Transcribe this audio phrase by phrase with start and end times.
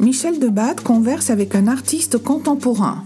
[0.00, 3.04] Michel Debat converse avec un artiste contemporain.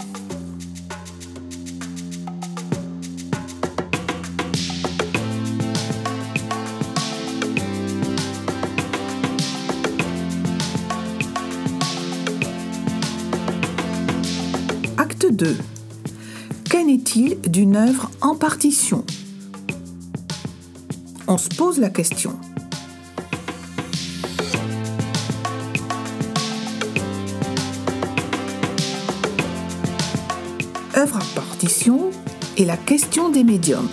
[14.97, 15.57] Acte 2.
[16.71, 19.05] Qu'en est-il d'une œuvre en partition?
[21.27, 22.39] On se pose la question.
[32.57, 33.89] Et la question des médiums.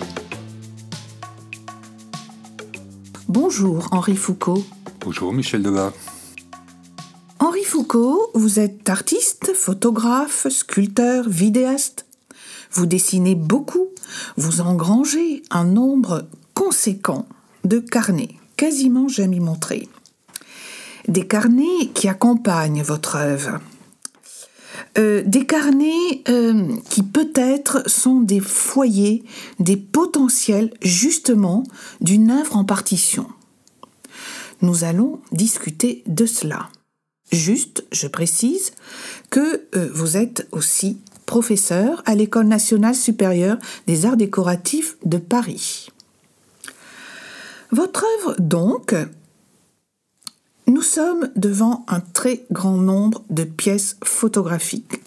[3.26, 4.62] Bonjour Henri Foucault.
[5.00, 5.92] Bonjour Michel Debat.
[7.40, 12.06] Henri Foucault, vous êtes artiste, photographe, sculpteur, vidéaste.
[12.70, 13.88] Vous dessinez beaucoup,
[14.36, 17.26] vous engrangez un nombre conséquent
[17.64, 19.88] de carnets, quasiment jamais montrés.
[21.08, 23.58] Des carnets qui accompagnent votre œuvre.
[24.96, 29.24] Euh, des carnets euh, qui peut-être sont des foyers,
[29.58, 31.64] des potentiels justement
[32.00, 33.26] d'une œuvre en partition.
[34.62, 36.68] Nous allons discuter de cela.
[37.32, 38.72] Juste, je précise
[39.30, 45.88] que euh, vous êtes aussi professeur à l'École nationale supérieure des arts décoratifs de Paris.
[47.72, 48.94] Votre œuvre, donc,
[50.66, 55.00] nous sommes devant un très grand nombre de pièces photographiques,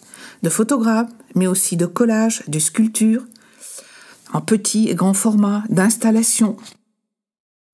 [0.44, 3.26] de photographes, mais aussi de collages, de sculptures,
[4.34, 6.58] en petit et grand format, d'installations.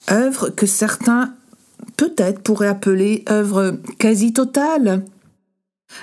[0.09, 1.35] Œuvres que certains
[1.97, 5.03] peut-être pourraient appeler œuvres quasi totales.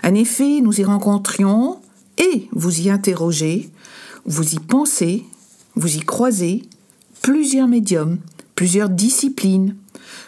[0.05, 1.81] En effet, nous y rencontrions
[2.19, 3.71] et vous y interrogez,
[4.25, 5.25] vous y pensez,
[5.75, 6.63] vous y croisez
[7.23, 8.19] plusieurs médiums,
[8.55, 9.77] plusieurs disciplines,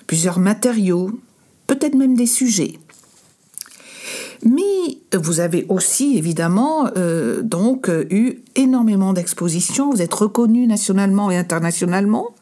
[0.06, 1.10] plusieurs matériaux,
[1.74, 2.78] peut-être même des sujets.
[4.44, 11.36] Mais vous avez aussi évidemment euh, donc eu énormément d'expositions, vous êtes reconnu nationalement et
[11.36, 12.34] internationalement.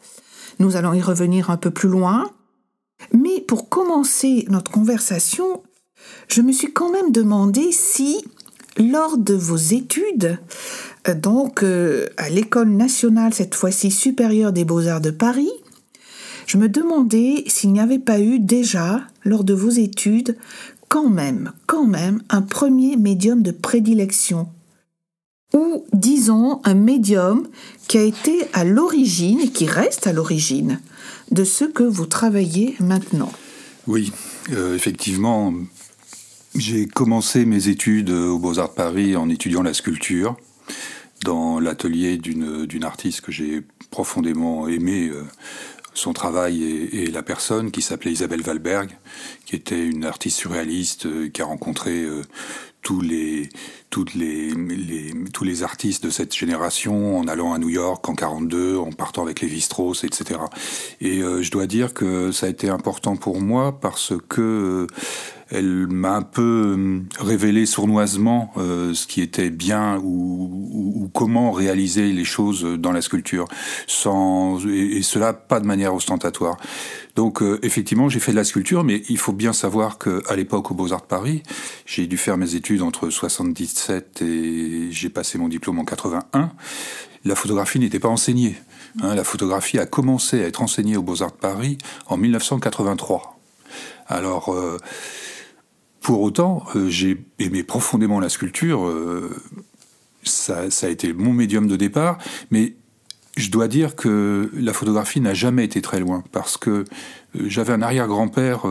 [0.59, 2.29] Nous allons y revenir un peu plus loin.
[3.13, 5.63] Mais pour commencer notre conversation,
[6.27, 8.23] je me suis quand même demandé si,
[8.77, 10.39] lors de vos études,
[11.07, 15.51] euh, donc euh, à l'école nationale, cette fois-ci supérieure des beaux-arts de Paris,
[16.51, 20.35] je me demandais s'il n'y avait pas eu déjà, lors de vos études,
[20.89, 24.49] quand même, quand même, un premier médium de prédilection.
[25.53, 27.47] Ou, disons, un médium
[27.87, 30.81] qui a été à l'origine et qui reste à l'origine
[31.31, 33.31] de ce que vous travaillez maintenant.
[33.87, 34.11] Oui,
[34.51, 35.53] euh, effectivement,
[36.53, 40.35] j'ai commencé mes études aux Beaux-Arts de Paris en étudiant la sculpture
[41.23, 45.23] dans l'atelier d'une artiste que j'ai profondément aimée, euh,
[45.93, 48.89] son travail et, la personne qui s'appelait Isabelle Valberg,
[49.45, 52.21] qui était une artiste surréaliste euh, qui a rencontré euh,
[52.81, 53.49] tous les,
[53.89, 54.53] toutes les,
[55.33, 59.23] tous les artistes de cette génération en allant à New York en 42, en partant
[59.23, 60.39] avec les Strauss, etc.
[60.99, 64.87] Et euh, je dois dire que ça a été important pour moi parce que
[65.51, 72.13] elle m'a un peu euh, révélé sournoisement euh, ce qui était bien ou, comment réaliser
[72.13, 73.45] les choses dans la sculpture,
[73.85, 76.55] sans et, cela pas de manière ostentatoire.
[77.15, 80.37] Donc euh, effectivement, j'ai fait de la sculpture, mais il faut bien savoir que à
[80.37, 81.43] l'époque au Beaux Arts de Paris,
[81.85, 86.51] j'ai dû faire mes études entre 77 et j'ai passé mon diplôme en 81.
[87.25, 88.55] La photographie n'était pas enseignée.
[89.01, 89.15] Hein.
[89.15, 93.37] la photographie a commencé à être enseignée aux Beaux Arts de Paris en 1983.
[94.07, 94.53] Alors
[96.01, 98.85] pour autant, euh, j'ai aimé profondément la sculpture.
[98.85, 99.29] Euh,
[100.23, 102.17] ça, a été mon médium de départ,
[102.49, 102.73] mais
[103.37, 106.83] je dois dire que la photographie n'a jamais été très loin parce que euh,
[107.33, 108.63] j'avais un arrière-grand-père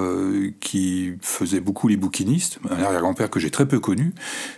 [0.61, 4.13] qui faisait beaucoup les bouquinistes, un arrière-grand-père que j'ai très peu connu,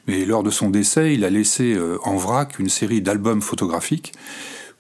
[0.08, 4.12] mais lors de son décès, il a laissé en vrac une série d'albums photographiques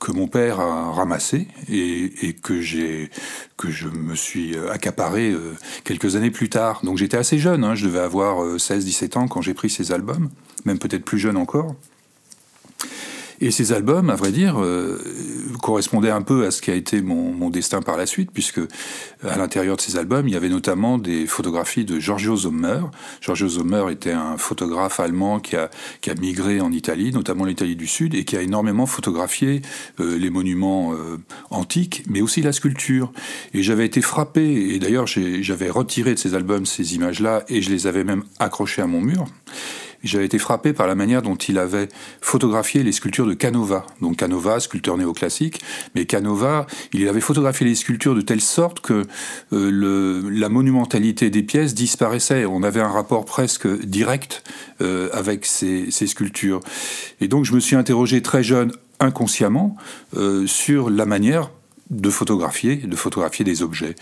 [0.02, 3.08] que mon père a ramassé et, que j'ai
[3.56, 5.54] que je me suis accaparé euh,
[5.84, 6.80] quelques années plus tard.
[6.82, 9.92] Donc j'étais assez jeune, hein, je devais avoir 16-17 euh, ans quand j'ai pris ces
[9.92, 10.28] albums,
[10.64, 11.76] même peut-être plus jeune encore.
[13.42, 15.02] Et ces albums, à vrai dire, euh,
[15.60, 18.60] correspondaient un peu à ce qui a été mon, destin par la suite, puisque
[19.28, 22.82] à l'intérieur de ces albums, il y avait notamment des photographies de Giorgio Sommer.
[23.20, 27.74] Giorgio Sommer était un photographe allemand qui a, qui a migré en Italie, notamment l'Italie
[27.74, 29.60] du Sud, et qui a énormément photographié
[29.98, 31.18] euh, les monuments euh,
[31.50, 33.12] antiques, mais aussi la sculpture.
[33.54, 37.70] Et j'avais été frappé, et d'ailleurs j'avais retiré de ces albums ces images-là, et je
[37.70, 39.26] les avais même accrochées à mon mur.
[40.02, 41.88] J'avais été frappé par la manière dont il avait
[42.20, 43.86] photographié les sculptures de Canova.
[44.00, 45.60] Donc Canova, sculpteur néoclassique,
[45.94, 49.04] mais Canova, il avait photographié les sculptures de telle sorte que
[49.52, 52.44] euh, la monumentalité des pièces disparaissait.
[52.44, 54.42] On avait un rapport presque direct
[54.80, 56.60] euh, avec ces, ces, sculptures.
[57.20, 59.76] Et donc je me suis interrogé très jeune, inconsciemment,
[60.16, 61.50] euh, sur la manière
[61.92, 63.94] de photographier, de photographier des objets.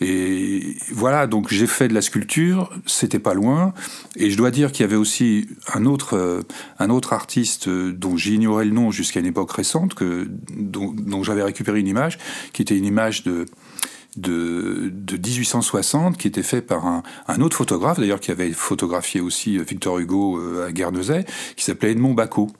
[0.00, 3.72] Et voilà, donc j'ai fait de la sculpture, c'était pas loin,
[4.14, 6.42] et je dois dire qu'il y avait aussi un autre, euh,
[6.78, 11.42] un autre artiste euh, dont j'ignorais le nom jusqu'à une époque récente, que, dont, j'avais
[11.42, 12.18] récupéré une image,
[12.52, 13.46] qui était une image de,
[14.16, 19.22] de, de 1860 qui était fait par un, un autre photographe, d'ailleurs qui avait photographié
[19.22, 21.24] aussi Victor Hugo à Guernesey,
[21.56, 22.50] qui s'appelait Edmond Bacot.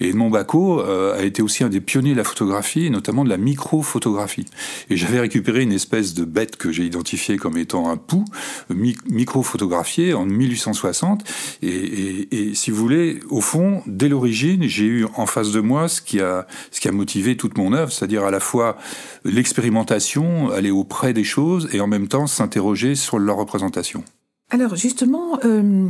[0.00, 3.24] Et Edmond Bacot euh, a été aussi un des pionniers de la photographie, et notamment
[3.24, 4.46] de la microphotographie.
[4.90, 8.24] Et j'avais récupéré une espèce de bête que j'ai identifiée comme étant un pou,
[8.70, 11.24] micro-photographié en 1860.
[11.62, 15.60] Et, et, et, si vous voulez, au fond, dès l'origine, j'ai eu en face de
[15.60, 18.76] moi ce qui a, ce qui a motivé toute mon œuvre, c'est-à-dire à la fois
[19.24, 24.04] l'expérimentation, aller auprès des choses, et en même temps s'interroger sur leur représentation.
[24.52, 25.88] Alors justement, euh,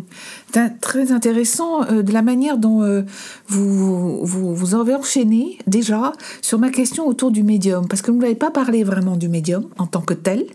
[0.81, 3.03] très intéressant euh, de la manière dont euh,
[3.49, 6.12] vous, vous, vous avez enchaîné déjà
[6.43, 9.69] sur ma question autour du médium, parce que vous n'avez pas parlé vraiment du médium
[9.79, 10.47] en tant que tel,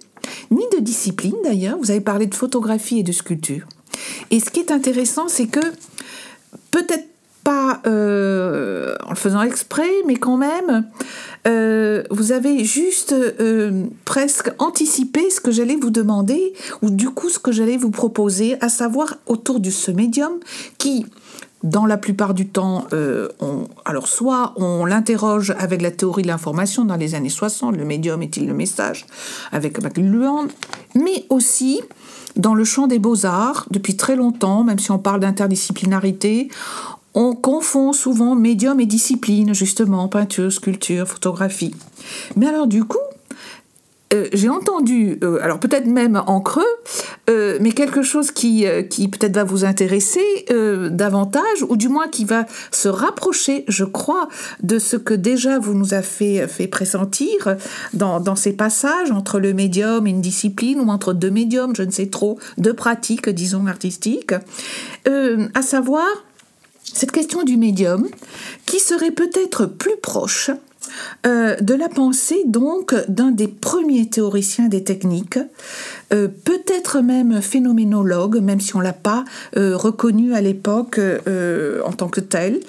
[0.51, 3.67] ni de discipline d'ailleurs, vous avez parlé de photographie et de sculpture.
[4.31, 5.59] Et ce qui est intéressant, c'est que
[6.71, 7.09] peut-être
[7.85, 10.85] euh, en le faisant exprès, mais quand même,
[11.47, 17.29] euh, vous avez juste euh, presque anticipé ce que j'allais vous demander, ou du coup
[17.29, 20.33] ce que j'allais vous proposer, à savoir autour de ce médium
[20.77, 21.05] qui,
[21.63, 22.85] dans la plupart du temps,
[23.39, 27.85] on, alors soit on l'interroge avec la théorie de l'information dans les années 60, le
[27.85, 29.05] médium est-il le message,
[29.51, 30.47] avec McLuhan,
[30.95, 31.81] mais aussi
[32.35, 36.49] dans le champ des beaux-arts, depuis très longtemps, même si on parle d'interdisciplinarité,
[37.17, 41.73] on confond souvent médium et discipline, justement, peinture, sculpture, photographie.
[42.35, 42.99] Mais alors du coup,
[44.13, 46.63] euh, j'ai entendu, euh, alors peut-être même en creux,
[47.27, 50.45] euh, mais quelque chose qui, qui peut-être va vous intéresser
[50.91, 54.27] davantage, ou du moins qui va se rapprocher, je crois,
[54.61, 57.57] de ce que déjà vous nous avez fait, pressentir
[57.93, 61.81] dans, dans, ces passages entre le médium et une discipline, ou entre deux médiums, je
[61.81, 64.35] ne sais trop, deux pratiques, disons, artistiques,
[65.05, 66.05] à savoir
[66.93, 68.07] cette question du médium
[68.65, 70.51] qui serait peut-être plus proche
[71.25, 75.39] euh, de la pensée donc d'un des premiers théoriciens des techniques,
[76.13, 79.25] euh, peut-être même phénoménologue, même si on l'a pas
[79.57, 82.59] euh, reconnu à l'époque en tant que tel.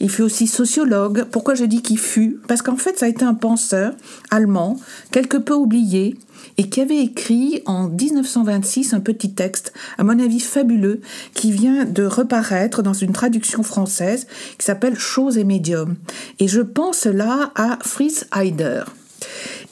[0.00, 1.24] Il fut aussi sociologue.
[1.30, 2.38] Pourquoi je dis qu'il fut?
[2.48, 3.94] Parce qu'en fait, ça a été un penseur
[4.30, 4.78] allemand,
[5.10, 6.16] quelque peu oublié,
[6.58, 11.00] et qui avait écrit en 1926 un petit texte, à mon avis fabuleux,
[11.34, 14.26] qui vient de reparaître dans une traduction française
[14.58, 15.96] qui s'appelle Choses et médium.
[16.38, 18.84] Et je pense là à Fritz Heider.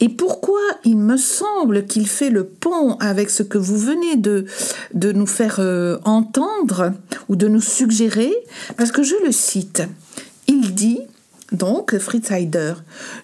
[0.01, 4.47] Et pourquoi il me semble qu'il fait le pont avec ce que vous venez de,
[4.93, 6.93] de nous faire euh, entendre
[7.29, 8.33] ou de nous suggérer?
[8.77, 9.83] Parce que je le cite.
[10.47, 11.01] Il dit
[11.55, 12.75] donc, Fritz Heider,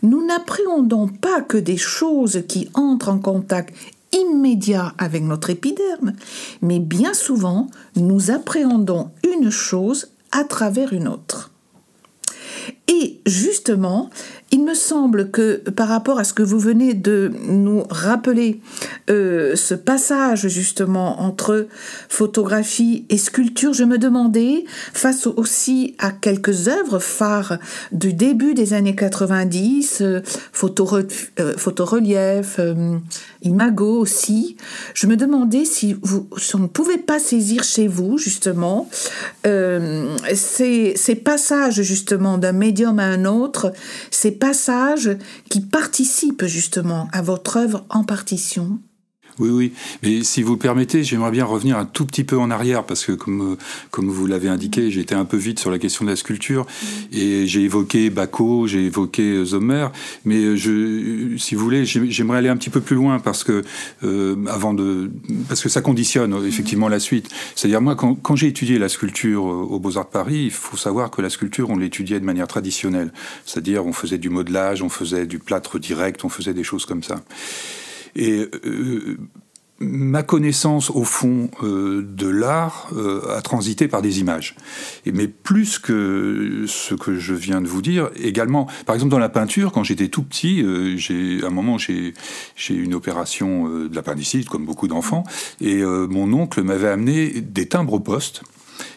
[0.02, 3.74] nous n'appréhendons pas que des choses qui entrent en contact
[4.12, 6.14] immédiat avec notre épiderme,
[6.62, 11.50] mais bien souvent, nous appréhendons une chose à travers une autre.
[12.88, 14.10] Et justement,
[14.52, 18.60] il me semble que par rapport à ce que vous venez de nous rappeler,
[19.08, 21.68] euh, ce passage justement entre
[22.08, 27.58] photographie et sculpture, je me demandais, face aussi à quelques œuvres phares
[27.92, 32.96] du début des années 90, euh, euh, photorelief, euh,
[33.42, 34.56] imago aussi,
[34.94, 38.88] je me demandais si, vous, on ne pouvait pas saisir chez vous justement
[39.44, 43.72] ces, ces passages justement d'un médium à un autre,
[44.10, 45.16] ces passages
[45.48, 48.80] qui participent justement à votre œuvre en partition
[49.40, 49.72] oui, oui.
[50.02, 53.04] Mais si vous le permettez, j'aimerais bien revenir un tout petit peu en arrière parce
[53.04, 53.56] que, comme,
[53.90, 56.66] comme vous l'avez indiqué, été un peu vite sur la question de la sculpture
[57.12, 59.88] et j'ai évoqué Bacot, j'ai évoqué Sommer,
[60.24, 63.62] mais je, si vous voulez, j'aimerais aller un petit peu plus loin parce que
[64.04, 65.10] euh, avant de,
[65.48, 67.28] parce que ça conditionne effectivement la suite.
[67.56, 70.76] C'est-à-dire moi, quand, quand j'ai étudié la sculpture au Beaux Arts de Paris, il faut
[70.76, 73.12] savoir que la sculpture, on l'étudiait de manière traditionnelle,
[73.44, 77.02] c'est-à-dire on faisait du modelage, on faisait du plâtre direct, on faisait des choses comme
[77.02, 77.22] ça.
[78.16, 79.18] Et euh,
[79.78, 84.56] ma connaissance au fond euh, de l'art euh, a transité par des images.
[85.06, 89.30] Mais plus que ce que je viens de vous dire, également, par exemple dans la
[89.30, 90.64] peinture, quand j'étais tout petit,
[90.98, 92.14] j'ai à un moment j'ai
[92.56, 95.24] j'ai une opération de l'appendicite comme beaucoup d'enfants,
[95.60, 98.42] et mon oncle m'avait amené des timbres au poste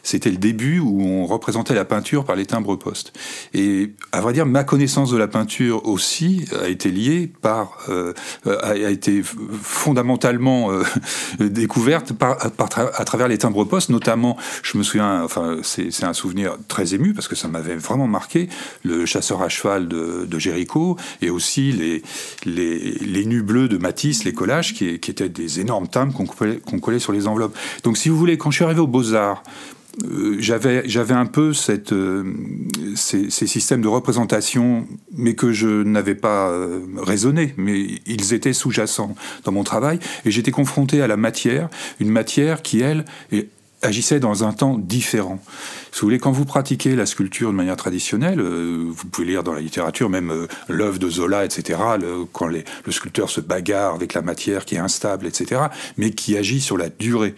[0.03, 3.13] c'était le début où on représentait la peinture par les timbres postes.
[3.53, 8.13] Et à vrai dire, ma connaissance de la peinture aussi a été liée par, euh,
[8.45, 10.83] a, été fondamentalement euh,
[11.39, 16.57] découverte par, à travers les timbres postes, notamment, je me souviens, enfin, c'est un souvenir
[16.67, 18.49] très ému parce que ça m'avait vraiment marqué,
[18.83, 22.03] le chasseur à cheval de, de Géricault et aussi les,
[22.45, 26.25] les, les, nus bleus de Matisse, les collages, qui, qui étaient des énormes timbres qu'on
[26.25, 27.55] collait, collait sur les enveloppes.
[27.83, 29.43] Donc, si vous voulez, quand je suis arrivé aux Beaux-Arts,
[30.03, 32.23] euh, j'avais j'avais un peu cette euh,
[32.95, 37.53] ces, ces, systèmes de représentation mais que je n'avais pas euh, raisonné.
[37.57, 39.99] Mais ils étaient sous-jacents dans mon travail.
[40.25, 41.69] Et j'étais confronté à la matière
[41.99, 43.49] une matière qui elle est
[43.83, 45.39] agissait dans un temps différent.
[45.91, 49.43] Si vous voulez, quand vous pratiquez la sculpture de manière traditionnelle, euh, vous pouvez lire
[49.43, 51.79] dans la littérature même euh, l'œuvre de Zola, etc.,
[52.31, 55.61] quand les, le sculpteur se bagarre avec la matière qui est instable, etc.,
[55.97, 57.35] mais qui agit sur la durée.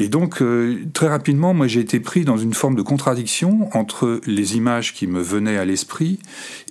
[0.00, 4.20] Et donc, euh, très rapidement, moi j'ai été pris dans une forme de contradiction entre
[4.26, 6.18] les images qui me venaient à l'esprit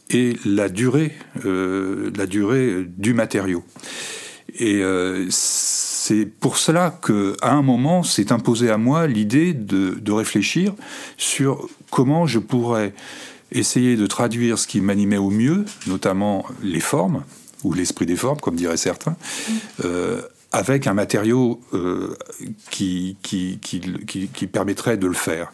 [0.10, 3.64] et la durée, la durée du matériau.
[4.60, 4.84] Et
[6.06, 10.74] c'est pour cela que, à un moment, s'est imposé à moi l'idée de, réfléchir
[11.16, 12.94] sur comment je pourrais
[13.54, 17.24] essayer de traduire ce qui m'animait au mieux, notamment les formes,
[17.64, 19.16] ou l'esprit des formes, comme diraient certains,
[19.86, 22.18] euh, avec un matériau euh,
[22.70, 23.16] qui,
[24.52, 25.54] permettrait de le faire.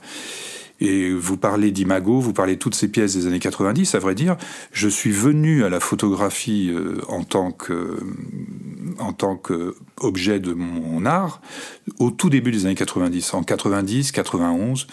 [0.81, 4.15] Et vous parlez d'imago, vous parlez de toutes ces pièces des années 90, à vrai
[4.15, 4.37] dire,
[4.71, 7.97] je suis venu à la photographie euh, en tant que
[9.19, 11.41] tant qu'objet de mon art
[11.99, 14.87] au tout début des années 90, en 90, 91.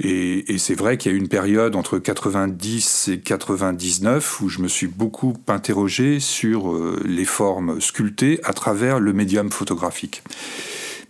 [0.00, 4.48] Et, et c'est vrai qu'il y a eu une période entre 90 et 99 où
[4.48, 10.22] je me suis beaucoup interrogé sur euh, les formes sculptées à travers le médium photographique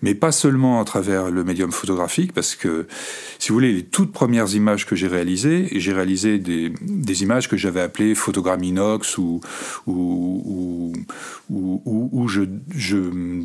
[0.03, 2.87] mais pas seulement à travers le médium photographique, parce que,
[3.39, 7.49] si vous voulez, les toutes premières images que j'ai réalisées, j'ai réalisé des, des, images
[7.49, 9.41] que j'avais appelées photogrammes inox, ou,
[9.87, 10.93] où
[12.29, 12.43] je,
[12.75, 12.99] je,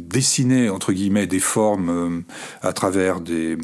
[0.08, 2.22] dessinais, entre guillemets, des formes euh,
[2.62, 3.58] à travers des,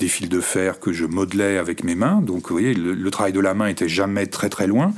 [0.00, 2.20] des, fils de fer que je modelais avec mes mains.
[2.20, 4.92] Donc, vous voyez, le, travail de la main était jamais très très loin,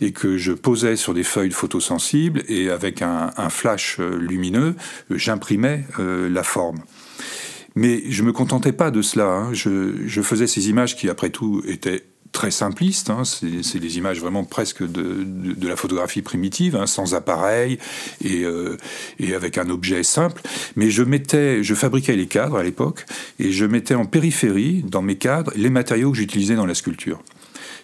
[0.00, 4.74] et que je posais sur des feuilles photosensibles, et avec un, un flash euh, lumineux,
[5.10, 6.80] j'imprimais euh, la forme.
[7.78, 9.26] Mais je me contentais pas de cela.
[9.26, 9.52] Hein.
[9.52, 13.10] Je, faisais ces images qui, après tout, étaient très simplistes.
[13.10, 13.22] Hein.
[13.24, 15.26] C'est des images vraiment presque de,
[15.66, 17.78] la photographie primitive, hein, sans appareil
[18.24, 18.76] euh,
[19.18, 20.42] et, avec un objet simple.
[20.76, 23.06] Mais je mettais, je fabriquais les cadres à l'époque
[23.38, 27.20] et je mettais en périphérie, dans mes cadres, les matériaux que j'utilisais dans la sculpture.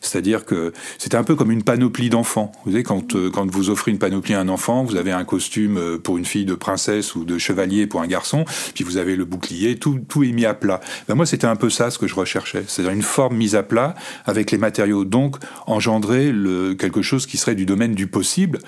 [0.04, 2.52] C'est-à-dire que c'était un peu comme une panoplie d'enfants.
[2.64, 5.24] Vous savez, quand, euh, quand vous offrez une panoplie à un enfant, vous avez un
[5.24, 8.44] costume euh, pour une fille de princesse ou de chevalier pour un garçon,
[8.74, 10.80] puis vous avez le bouclier, tout, tout est mis à plat.
[11.08, 12.64] Ben moi, c'était un peu ça ce que je recherchais.
[12.66, 13.94] C'est-à-dire une forme mise à plat
[14.26, 15.04] avec les matériaux.
[15.04, 16.32] Donc, engendrer
[16.78, 18.58] quelque chose qui serait du domaine du possible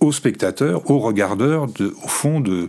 [0.00, 2.68] au spectateur, au regardeur, de, au fond de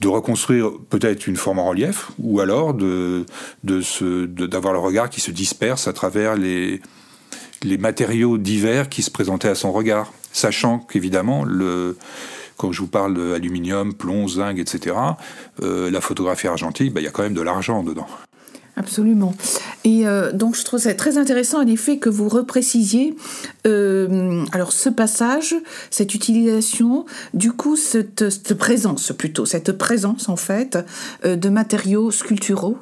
[0.00, 3.24] de reconstruire peut-être une forme en relief, ou alors de
[3.62, 6.80] d'avoir le regard qui se disperse à travers les,
[7.64, 11.96] les matériaux divers qui se présentaient à son regard, sachant qu'évidemment, le,
[12.56, 14.96] quand je vous parle d'aluminium, plomb, zinc, etc.,
[15.62, 18.06] euh, la photographie argentique, bah, il y a quand même de l'argent dedans.
[18.76, 19.36] Absolument.
[19.84, 23.14] Et euh, donc je trouve ça très intéressant en effet que vous reprécisiez
[23.68, 25.54] euh, alors ce passage,
[25.90, 30.76] cette utilisation, du coup cette, cette, présence plutôt, cette présence en fait
[31.22, 32.76] de matériaux sculpturaux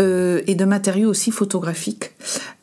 [0.00, 2.12] euh, et de matériaux aussi photographiques.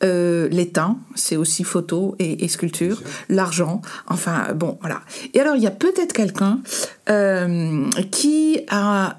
[0.02, 3.02] Euh, l'étain, c'est aussi photo et, sculpture.
[3.28, 5.00] L'argent, enfin bon, voilà.
[5.32, 6.60] Et alors il y a peut-être quelqu'un
[7.08, 9.16] euh, qui a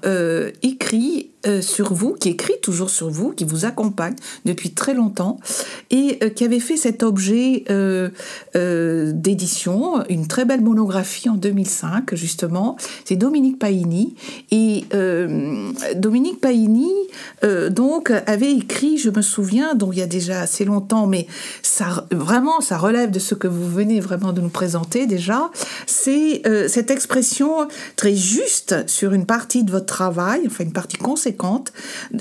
[0.62, 5.38] écrit euh, sur vous, qui écrit toujours sur vous, qui vous accompagne depuis très longtemps
[5.90, 8.10] et euh, qui avait fait cet objet euh,
[9.12, 12.76] d'édition, une très belle monographie en 2005 justement.
[13.04, 14.16] C'est Dominique Paini
[14.50, 14.84] et
[15.94, 16.90] Dominique Paini
[17.70, 21.26] donc avait écrit, je me souviens, donc il y a déjà assez longtemps, mais
[21.62, 25.50] ça vraiment ça relève de ce que vous venez vraiment de nous présenter déjà.
[25.86, 31.72] C'est cette expression très juste sur une partie de votre travail, enfin une partie conséquente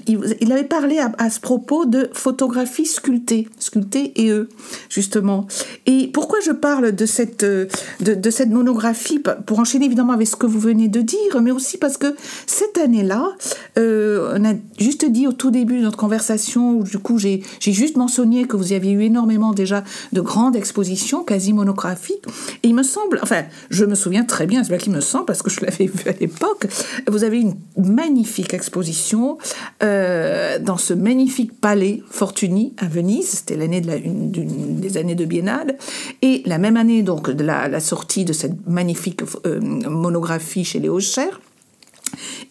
[0.08, 4.50] il, avait parlé à, ce propos de photographie sculptée, sculptée et eux,
[4.90, 5.48] justement.
[5.86, 9.22] Et pourquoi je parle de cette, de, cette monographie?
[9.46, 12.16] Pour enchaîner évidemment avec ce que vous venez de dire, mais aussi parce que
[12.48, 13.30] cette année-là,
[13.78, 17.42] euh, on a juste dit au tout début de notre conversation, où du coup j'ai
[17.62, 19.84] juste mentionné que vous aviez eu énormément déjà
[20.14, 22.26] de grandes expositions, quasi monographiques.
[22.64, 25.26] Et il me semble, enfin, je me souviens très bien, c'est pas qu'il me semble,
[25.26, 26.68] parce que je l'avais vu à l'époque,
[27.08, 29.38] vous avez une magnifique exposition
[29.84, 33.30] euh, dans ce magnifique palais Fortuny à Venise.
[33.30, 35.78] C'était l'année des années de Biennale.
[36.22, 40.80] Et la même année, donc, de la, la sortie de cette magnifique euh, monographie chez
[40.80, 41.40] Léo Cher.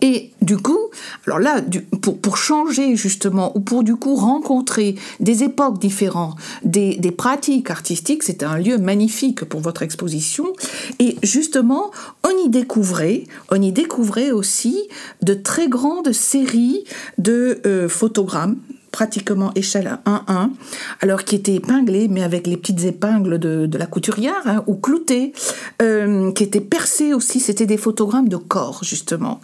[0.01, 0.79] Et du coup,
[1.27, 1.61] alors là,
[2.01, 8.23] pour, changer justement, ou pour du coup rencontrer des époques différentes, des, des pratiques artistiques,
[8.23, 10.47] c'était un lieu magnifique pour votre exposition.
[10.99, 11.91] Et justement,
[12.25, 14.77] on y découvrait, on y découvrait aussi
[15.23, 16.85] de très grandes séries
[17.19, 18.57] de euh, photogrammes
[18.95, 20.51] pratiquement échelle 1-1,
[21.01, 25.33] alors qui était épinglé, mais avec les petites épingles de, la couturière, hein, ou clouté,
[25.83, 29.41] euh, qui était percé aussi, c'était des photogrammes de corps, justement.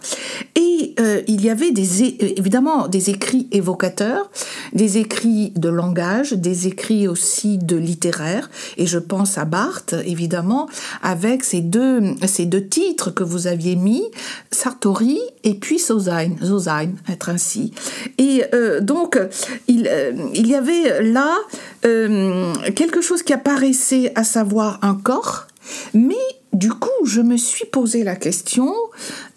[0.55, 2.01] Et euh, il y avait des,
[2.39, 4.31] évidemment des écrits évocateurs,
[4.71, 10.69] des écrits de langage, des écrits aussi de littéraire, et je pense à Barthes, évidemment,
[11.03, 14.05] avec ces deux, ces deux titres que vous aviez mis,
[14.49, 17.73] Sartori et puis Sosain, Sosain, être ainsi.
[18.17, 19.19] Et euh, donc,
[19.67, 21.37] il, euh, il y avait là
[21.85, 25.47] euh, quelque chose qui apparaissait, à savoir un corps,
[25.93, 26.15] mais
[26.53, 28.73] du coup, je me suis posé la question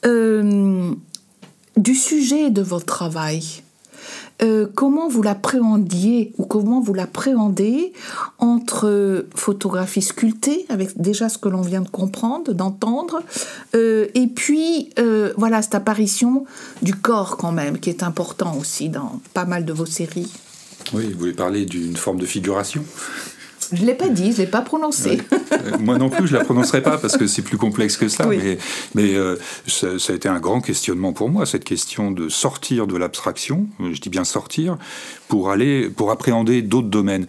[0.04, 0.90] euh,
[1.76, 3.63] du sujet de votre travail.
[4.74, 7.92] Comment vous l'appréhendiez ou comment vous l'appréhendez
[8.38, 13.22] entre photographie sculptée, avec déjà ce que l'on vient de comprendre, d'entendre,
[13.74, 14.90] et puis
[15.36, 16.44] voilà cette apparition
[16.82, 20.32] du corps quand même, qui est important aussi dans pas mal de vos séries?
[20.92, 22.84] Oui, vous voulez parler d'une forme de figuration?
[23.72, 25.20] Je ne l'ai pas dit, je ne l'ai pas prononcé.
[25.32, 28.08] Euh, moi non plus, je ne la prononcerai pas parce que c'est plus complexe que
[28.08, 28.26] ça.
[28.26, 28.58] Mais,
[28.94, 32.96] mais euh, ça, a été un grand questionnement pour moi, cette question de sortir de
[32.96, 34.76] l'abstraction, je dis bien sortir,
[35.28, 37.26] pour aller, pour appréhender d'autres domaines.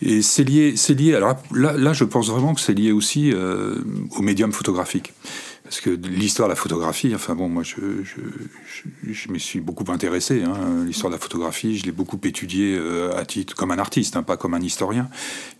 [0.00, 1.14] Et c'est lié, lié.
[1.14, 3.76] Alors là, là, je pense vraiment que c'est lié aussi euh,
[4.16, 5.12] au médium photographique
[5.72, 10.42] parce que l'histoire de la photographie, enfin bon, moi je, je, me suis beaucoup intéressé.
[10.42, 14.14] Hein, l'histoire de la photographie, je l'ai beaucoup étudié euh, à titre comme un artiste,
[14.14, 15.08] hein, pas comme un historien,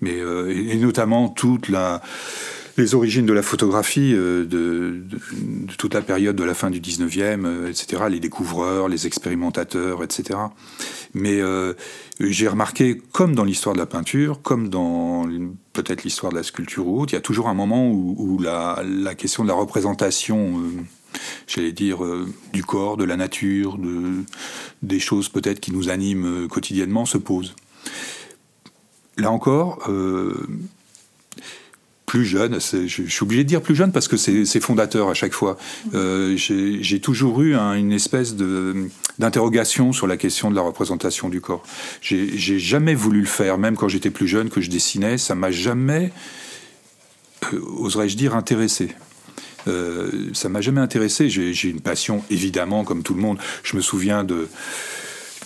[0.03, 2.03] mais euh, et, notamment toute la
[2.77, 5.03] les origines de la photographie euh, de,
[5.79, 10.39] toute la période de la fin du 19e, etc., les découvreurs, les expérimentateurs, etc.
[11.15, 11.41] Mais
[12.21, 15.27] j'ai remarqué, comme dans l'histoire de la peinture, comme dans
[15.73, 19.15] peut-être l'histoire de la sculpture ou autre, il y a toujours un moment où, la,
[19.17, 24.25] question de la représentation, euh, j'allais dire, euh, du corps, de la nature, de,
[24.83, 27.55] des choses peut-être qui nous animent euh, quotidiennement se pose.
[29.19, 29.87] Là encore,
[32.13, 35.33] plus jeune, je, suis obligé de dire plus jeune parce que c'est fondateur à chaque
[35.33, 35.57] fois.
[35.95, 38.37] Euh, J'ai toujours eu une espèce
[39.19, 41.63] d'interrogation sur la question de la représentation du corps.
[42.03, 45.51] J'ai jamais voulu le faire, même quand j'étais plus jeune, que je dessinais, ça m'a
[45.51, 46.13] jamais,
[47.55, 48.91] euh, oserais-je dire, intéressé.
[49.67, 51.31] Euh, ça m'a jamais intéressé.
[51.31, 53.39] J'ai une passion, évidemment, comme tout le monde.
[53.63, 54.49] Je me souviens de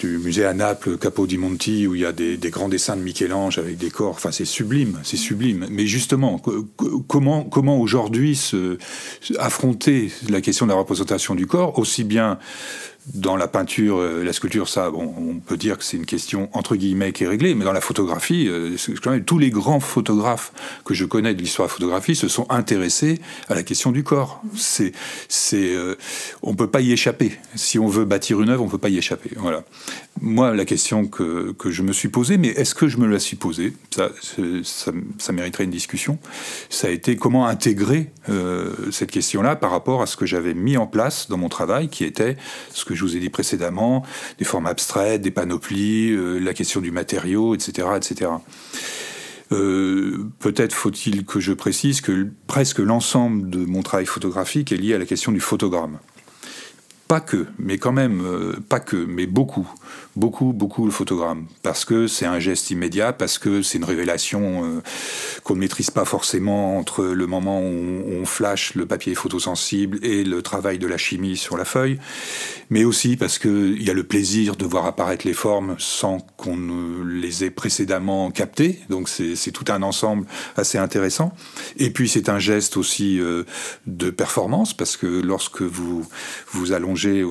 [0.00, 3.02] du musée à Naples, Capo di Monti, où il y a des, grands dessins de
[3.02, 4.10] Michel-Ange avec des corps.
[4.10, 5.66] Enfin, c'est sublime, c'est sublime.
[5.70, 6.40] Mais justement,
[7.08, 8.40] comment, comment aujourd'hui
[9.38, 12.38] affronter la question de la représentation du corps, aussi bien
[13.14, 16.48] dans la peinture, euh, la sculpture, ça, bon, on peut dire que c'est une question
[16.52, 18.76] entre guillemets qui est réglée, mais dans la photographie, euh,
[19.24, 20.52] tous les grands photographes
[20.84, 24.02] que je connais de l'histoire de la photographie se sont intéressés à la question du
[24.02, 24.42] corps.
[24.56, 24.92] C'est,
[25.28, 25.94] c'est, euh,
[26.42, 27.38] on peut pas y échapper.
[27.54, 29.30] Si on veut bâtir une œuvre, on peut pas y échapper.
[29.36, 29.62] Voilà.
[30.20, 33.20] Moi, la question que, que je me suis posée, mais est-ce que je me la
[33.20, 33.74] suis posée?
[33.94, 34.10] Ça,
[34.64, 36.18] ça, ça, mériterait une discussion.
[36.70, 38.10] Ça a été comment intégrer
[38.90, 42.04] cette question-là par rapport à ce que j'avais mis en place dans mon travail, qui
[42.04, 42.36] était
[42.72, 44.04] ce que je vous ai dit précédemment,
[44.38, 47.88] des formes abstraites, des panoplies, euh, la question du matériau, etc.
[47.96, 48.30] etc.
[49.52, 54.94] Euh, peut-être faut-il que je précise que presque l'ensemble de mon travail photographique est lié
[54.94, 55.98] à la question du photogramme.
[57.06, 59.68] Pas que, mais quand même, euh, pas que, mais beaucoup
[60.16, 64.64] beaucoup, beaucoup le photogramme, parce que c'est un geste immédiat, parce que c'est une révélation
[64.64, 64.82] euh,
[65.44, 70.24] qu'on ne maîtrise pas forcément entre le moment où on, flash le papier photosensible et
[70.24, 71.98] le travail de la chimie sur la feuille,
[72.70, 76.56] mais aussi parce qu'il y a le plaisir de voir apparaître les formes sans qu'on
[76.56, 81.32] ne les ait précédemment captées, donc c'est tout un ensemble assez intéressant.
[81.76, 83.44] Et puis c'est un geste aussi euh,
[83.86, 86.04] de performance, parce que lorsque vous
[86.52, 87.24] vous allongez,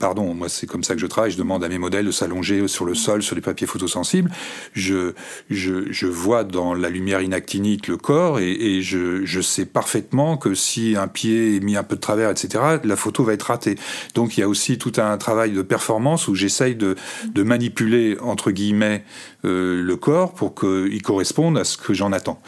[0.00, 2.66] pardon, moi c'est comme ça que je travaille, je demande à mes modèles de s'allonger
[2.68, 4.30] sur le sol, sur les papiers photosensibles,
[4.72, 5.12] je,
[5.50, 10.96] je, vois dans la lumière inactinique le corps et, je, je, sais parfaitement que si
[10.96, 13.76] un pied est mis un peu de travers, etc., la photo va être ratée.
[14.14, 18.18] Donc il y a aussi tout un travail de performance où j'essaye de, de, manipuler,
[18.20, 19.04] entre guillemets,
[19.44, 22.40] euh, le corps pour qu'il corresponde à ce que j'en attends.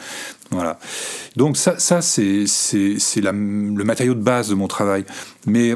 [0.51, 0.79] Voilà.
[1.37, 2.45] Donc ça, ça c'est
[3.21, 5.05] le matériau de base de mon travail.
[5.45, 5.75] Mais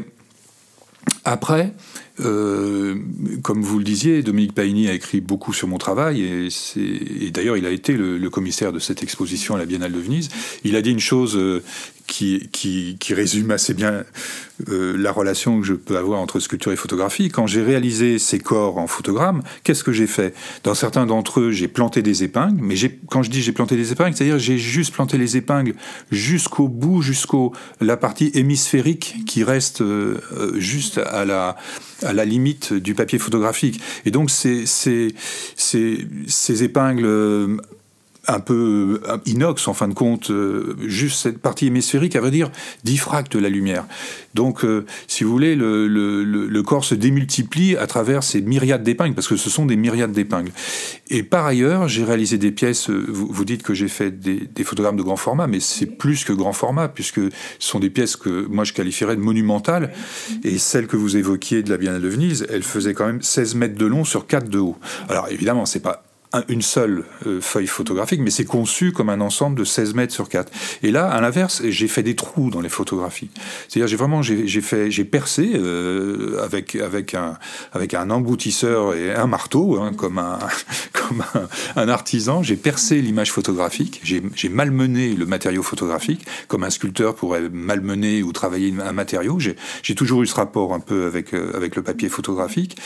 [1.23, 1.73] après,
[2.21, 2.95] euh,
[3.43, 6.47] comme vous le disiez, Dominique Paigny a écrit beaucoup sur mon travail et,
[6.77, 9.99] et d'ailleurs il a été le, le, commissaire de cette exposition à la Biennale de
[9.99, 10.29] Venise.
[10.63, 11.61] Il a dit une chose euh,
[12.07, 14.03] qui, qui, qui, résume assez bien
[14.69, 17.29] euh, la relation que je peux avoir entre sculpture et photographie.
[17.29, 20.33] Quand j'ai réalisé ces corps en photogramme, qu'est-ce que j'ai fait?
[20.63, 22.75] Dans certains d'entre eux, j'ai planté des épingles, mais
[23.09, 25.73] quand je dis j'ai planté des épingles, c'est-à-dire j'ai juste planté les épingles
[26.11, 31.57] jusqu'au bout, jusqu'au la partie hémisphérique qui reste euh, euh, juste à la,
[32.03, 33.81] à la limite du papier photographique.
[34.05, 35.13] Et donc ces, ces,
[35.55, 37.59] ces, ces épingles
[38.27, 42.31] un peu euh, inox en fin de compte, euh, juste cette partie hémisphérique, à vrai
[42.31, 42.51] dire,
[42.83, 43.85] diffracte la lumière.
[44.33, 48.83] Donc, euh, si vous voulez, le, le, le, corps se démultiplie à travers ces myriades
[48.83, 50.51] d'épingles, parce que ce sont des myriades d'épingles.
[51.09, 54.63] Et par ailleurs, j'ai réalisé des pièces, vous, vous dites que j'ai fait des, des,
[54.63, 58.15] photogrammes de grand format, mais c'est plus que grand format, puisque ce sont des pièces
[58.15, 59.93] que moi je qualifierais de monumentales,
[60.43, 63.55] et celle que vous évoquiez de la Biennale de Venise, elle faisait quand même 16
[63.55, 64.77] mètres de long sur 4 de haut.
[65.07, 66.03] Alors évidemment, c'est pas
[66.49, 70.29] une seule euh, feuille photographique, mais c'est conçu comme un ensemble de 16 mètres sur
[70.29, 70.51] 4.
[70.83, 73.29] Et là, à l'inverse, j'ai fait des trous dans les photographies.
[73.67, 77.37] C'est-à-dire, j'ai vraiment, j'ai fait, j'ai percé euh, avec avec un
[77.73, 80.39] avec un emboutisseur et un marteau, hein, comme un
[80.93, 81.23] comme
[81.75, 82.43] un, artisan.
[82.43, 84.01] J'ai percé l'image photographique.
[84.03, 89.39] J'ai malmené le matériau photographique, comme un sculpteur pourrait malmener ou travailler un matériau.
[89.39, 92.77] J'ai toujours eu ce rapport un peu avec euh, avec le papier photographique.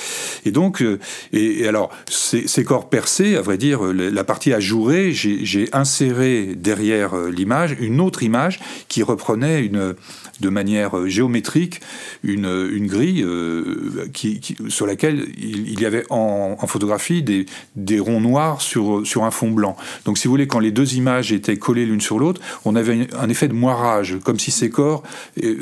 [0.45, 5.11] Et donc, et, et alors, ces, ces corps percés à vrai dire, la partie ajourée,
[5.13, 9.95] j'ai inséré derrière euh, l'image une autre image qui reprenait une,
[10.41, 11.79] de manière euh, géométrique
[12.21, 17.45] une, une grille euh, qui, sur laquelle il, y avait en, photographie des,
[17.77, 19.77] des, ronds noirs sur, sur un fond blanc.
[20.03, 23.07] Donc si vous voulez, quand les deux images étaient collées l'une sur l'autre, on avait
[23.17, 25.01] un effet de moirage, comme si ces corps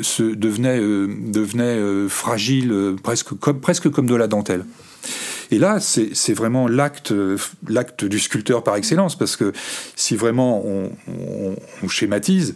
[0.02, 4.64] se devenaient, devenaient fragiles, presque presque comme de la dentelle.
[5.50, 7.12] Et là, c'est vraiment l'acte
[8.04, 9.52] du sculpteur par excellence, parce que
[9.96, 10.90] si vraiment on,
[11.82, 12.54] on schématise,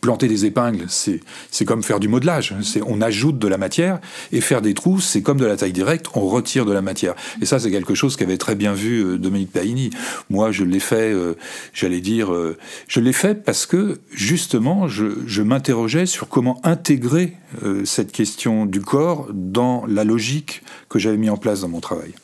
[0.00, 2.54] planter des épingles, c'est comme faire du modelage.
[2.86, 4.00] On ajoute de la matière
[4.32, 7.14] et faire des trous, c'est comme de la taille directe, on retire de la matière.
[7.40, 9.90] Et ça, c'est quelque chose qu'avait très bien vu euh, Dominique Paini.
[10.30, 11.34] Moi, je l'ai fait, euh,
[11.72, 12.56] j'allais dire, euh,
[12.88, 17.36] je l'ai fait parce que justement, je, je m'interrogeais sur comment intégrer
[17.84, 22.14] cette question du corps dans la logique que j'avais mis en place dans mon travail.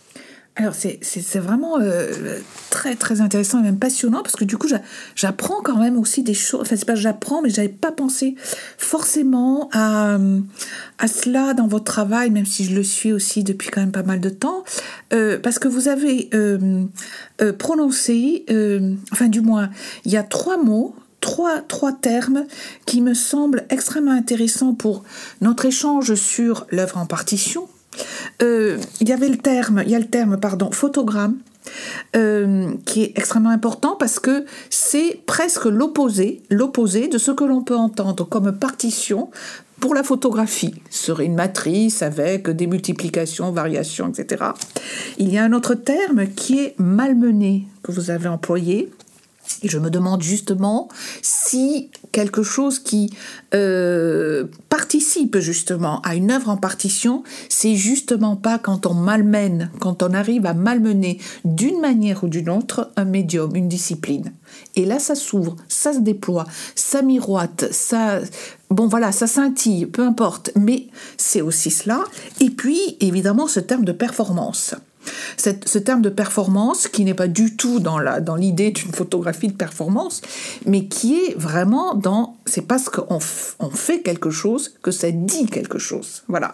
[0.54, 1.78] Alors c'est vraiment
[2.94, 4.68] très intéressant et même passionnant parce que du coup
[5.14, 6.60] j'apprends quand même aussi des choses.
[6.60, 8.36] Enfin c'est pas j'apprends mais j'avais pas pensé
[8.78, 10.18] forcément à,
[10.98, 14.02] à cela dans votre travail même si je le suis aussi depuis quand même pas
[14.02, 14.64] mal de temps
[15.12, 16.84] euh, parce que vous avez euh,
[17.58, 18.44] prononcé
[19.12, 19.70] enfin du moins
[20.04, 22.44] il y a trois mots Trois, trois, termes
[22.84, 25.02] qui me semblent extrêmement intéressants pour
[25.40, 27.66] notre échange sur l'œuvre en partition,
[28.42, 31.38] euh, il y avait le terme, il y a le terme, pardon, photogramme,
[32.14, 37.62] euh, qui est extrêmement important parce que c'est presque l'opposé, l'opposé de ce que l'on
[37.62, 39.30] peut entendre comme partition
[39.80, 40.74] pour la photographie.
[40.90, 44.44] Ce serait une matrice avec des multiplications, variations, etc.
[45.18, 48.90] Il y a un autre terme qui est malmené que vous avez employé,
[49.62, 50.88] je me demande justement
[51.22, 53.12] si quelque chose qui
[53.54, 60.02] euh, participe justement à une œuvre en partition, c'est justement pas quand on malmène, quand
[60.02, 64.32] on arrive à malmener d'une manière ou d'une autre un médium, une discipline.
[64.74, 68.20] Et là, ça s'ouvre, ça se déploie, ça miroite, ça,
[68.70, 70.50] bon voilà, ça scintille, peu importe.
[70.54, 72.04] Mais c'est aussi cela.
[72.40, 74.74] Et puis, évidemment, ce terme de performance
[75.36, 79.54] ce terme de performance, qui n'est pas du tout dans dans l'idée d'une photographie de
[79.54, 80.22] performance,
[80.66, 83.18] mais qui est vraiment dans, c'est parce qu'on
[83.60, 86.22] on fait quelque chose que ça dit quelque chose.
[86.28, 86.52] Voilà.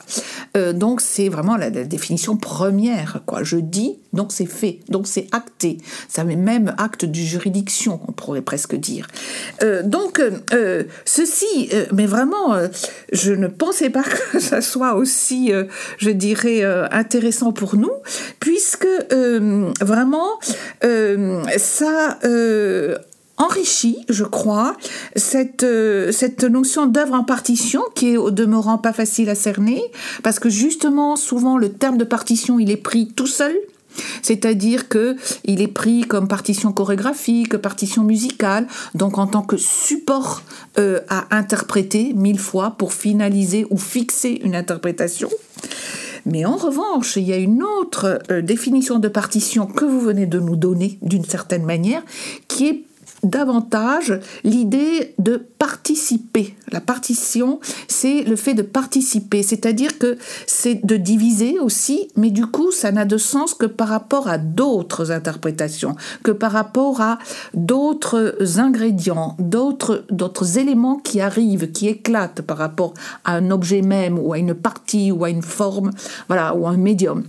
[0.57, 3.43] Euh, donc c'est vraiment la, définition première, quoi.
[3.43, 5.79] Je dis, donc c'est fait, donc c'est acté.
[6.09, 9.09] Ça met même acte de juridiction, on pourrait presque dire.
[9.63, 10.21] Euh, donc
[10.53, 12.57] euh, ceci, mais vraiment,
[13.13, 15.53] je ne pensais pas que ça soit aussi,
[15.99, 17.93] je dirais, intéressant pour nous,
[18.41, 20.39] puisque euh, vraiment
[20.85, 22.97] euh, ça euh,
[23.37, 24.77] enrichit, je crois,
[25.17, 25.67] cette,
[26.13, 29.83] cette notion d'œuvre en partition qui est au demeurant pas facile à cerner,
[30.23, 33.55] parce que justement, souvent, le terme de partition, il est pris tout seul.
[34.23, 40.43] C'est-à-dire que il est pris comme partition chorégraphique, partition musicale, donc en tant que support
[40.77, 45.29] à interpréter mille fois pour finaliser ou fixer une interprétation.
[46.25, 50.27] Mais en revanche, il y a une autre euh, définition de partition que vous venez
[50.27, 52.03] de nous donner d'une certaine manière,
[52.49, 52.85] qui est
[53.23, 56.57] davantage l'idée de participer.
[56.71, 62.47] La partition, c'est le fait de participer, c'est-à-dire que c'est de diviser aussi, mais du
[62.47, 67.19] coup, ça n'a de sens que par rapport à d'autres interprétations, que par rapport à
[67.55, 74.33] d'autres ingrédients, d'autres éléments qui arrivent, qui éclatent par rapport à un objet même ou
[74.33, 75.91] à une partie ou à une forme,
[76.29, 77.25] voilà, ou à un médium.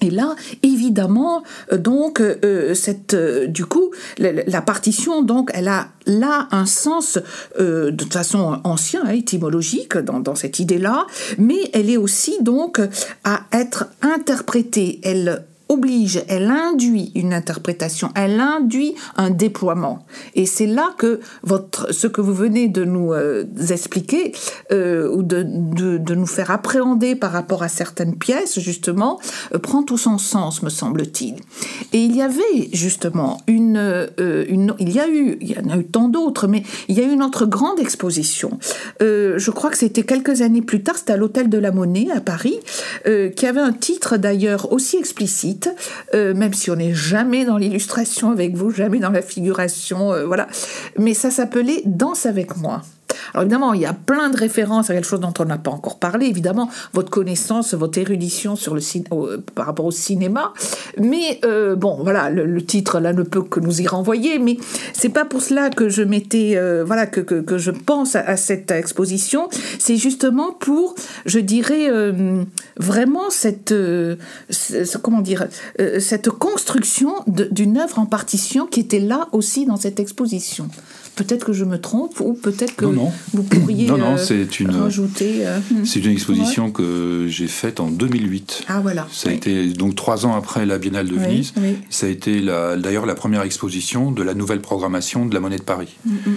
[0.00, 5.88] Et là, évidemment, euh, donc, euh, cette, euh, du coup, la, partition, donc, elle a
[6.06, 7.18] là un sens
[7.58, 12.80] de façon ancien, hein, étymologique, dans, dans cette idée-là, mais elle est aussi donc
[13.24, 15.00] à être interprétée.
[15.02, 20.06] Elle oblige, elle induit une interprétation, elle induit un déploiement.
[20.34, 24.32] Et c'est là que votre, ce que vous venez de nous euh, expliquer,
[24.72, 29.20] euh, ou de, de, nous faire appréhender par rapport à certaines pièces, justement,
[29.54, 31.36] euh, prend tout son sens, me semble-t-il.
[31.92, 35.76] Et il y avait justement une, une, il y a eu, il y en a
[35.76, 38.58] eu tant d'autres, mais il y a eu une autre grande exposition.
[39.00, 42.20] je crois que c'était quelques années plus tard, c'était à l'Hôtel de la Monnaie à
[42.20, 42.58] Paris,
[43.04, 45.57] qui avait un titre d'ailleurs aussi explicite
[46.14, 50.26] euh, même si on n'est jamais dans l'illustration avec vous, jamais dans la figuration, euh,
[50.26, 50.46] voilà.
[50.98, 52.82] Mais ça s'appelait Danse avec moi.
[53.32, 55.70] Alors évidemment, il y a plein de références à quelque chose dont on n'a pas
[55.70, 56.26] encore parlé.
[56.26, 58.80] Évidemment, votre connaissance, votre érudition sur le
[59.54, 60.52] par rapport au cinéma.
[60.98, 64.38] Mais euh, bon, voilà, le, titre là ne peut que nous y renvoyer.
[64.38, 64.56] Mais
[64.92, 68.70] c'est pas pour cela que je m'étais, euh, voilà, que, que, je pense à, cette
[68.70, 69.48] exposition.
[69.78, 70.94] C'est justement pour,
[71.26, 72.44] je dirais, euh,
[72.78, 73.74] vraiment cette,
[75.02, 75.46] comment dire,
[75.98, 80.68] cette construction d'une œuvre en partition qui était là aussi dans cette exposition.
[81.18, 85.44] Peut-être que je me trompe ou peut-être que vous pourriez non, non, euh, une, rajouter.
[85.44, 88.66] Euh, c'est une exposition que j'ai faite en 2008.
[88.68, 89.08] Ah voilà.
[89.10, 91.52] Ça a été donc trois ans après la Biennale de Venise.
[91.90, 95.62] Ça a été d'ailleurs la première exposition de la nouvelle programmation de la Monnaie de
[95.62, 95.96] Paris.
[96.06, 96.36] Mm, mm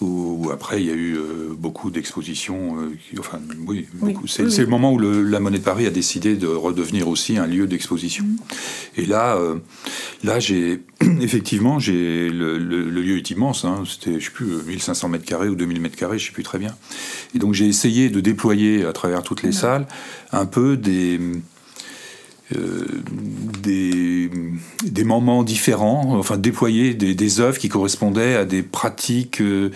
[0.00, 2.76] où, après il y a eu euh, beaucoup d'expositions.
[2.80, 3.86] Euh, enfin, oui,
[4.26, 7.66] c'est le moment où la Monnaie de Paris a décidé de redevenir aussi un lieu
[7.66, 8.24] d'exposition.
[8.24, 8.36] Mm.
[8.96, 9.56] Et là, euh,
[10.24, 10.80] là j'ai
[11.20, 13.64] effectivement, j'ai le, lieu est immense.
[13.64, 16.42] Hein, C'était, je sais plus, 1500 mètres carrés ou 2000 mètres carrés, je sais plus
[16.42, 16.74] très bien.
[17.34, 19.86] Et donc j'ai essayé de déployer à travers toutes les salles
[20.32, 21.20] un peu des
[23.62, 24.30] des,
[24.84, 29.70] des, moments différents, enfin déployer des, des, œuvres qui correspondaient à des pratiques, euh,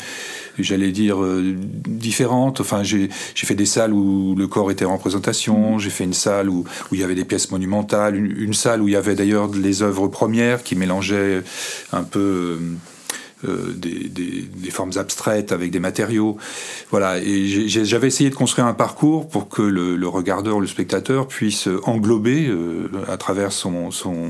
[0.58, 1.54] j'allais dire, euh,
[1.87, 2.61] différentes.
[2.61, 6.48] Enfin, j'ai fait des salles où le corps était en représentation, j'ai fait une salle
[6.48, 9.14] où, où, il y avait des pièces monumentales, une, une salle où il y avait
[9.14, 11.42] d'ailleurs les œuvres premières qui mélangeaient
[11.92, 12.58] un peu
[13.48, 16.37] euh, des, des, formes abstraites avec des matériaux.
[16.90, 21.26] Voilà, et j'avais essayé de construire un parcours pour que le, le regardeur, le spectateur
[21.26, 24.28] puisse englober euh, à travers son, son,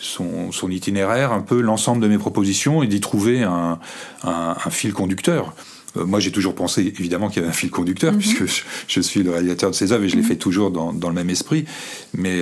[0.00, 3.78] son, son, itinéraire un peu l'ensemble de mes propositions et d'y trouver un,
[4.24, 5.54] un, un, fil conducteur.
[5.98, 8.18] Euh, moi, j'ai toujours pensé évidemment qu'il y avait un fil conducteur, mhm.
[8.18, 10.28] puisque je, suis le réalisateur de ces œuvres et je les mhm.
[10.28, 11.66] fais toujours dans, dans, le même esprit.
[12.14, 12.40] Mais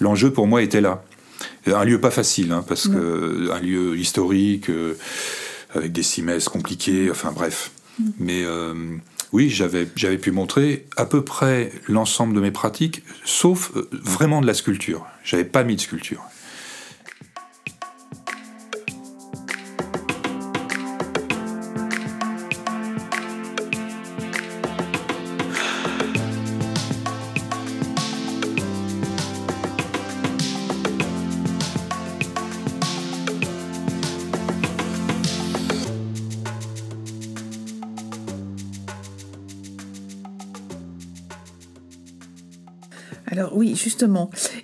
[0.00, 1.02] l'enjeu pour moi était là.
[1.66, 4.94] Un lieu pas facile, hein, parce que un lieu historique, euh,
[5.74, 7.70] avec des cimaises compliquées, enfin bref.
[7.98, 8.04] Mm.
[8.18, 8.74] Mais euh,
[9.32, 14.40] oui, j'avais, j'avais pu montrer à peu près l'ensemble de mes pratiques, sauf euh, vraiment
[14.40, 15.06] de la sculpture.
[15.24, 16.22] J'avais pas mis de sculpture.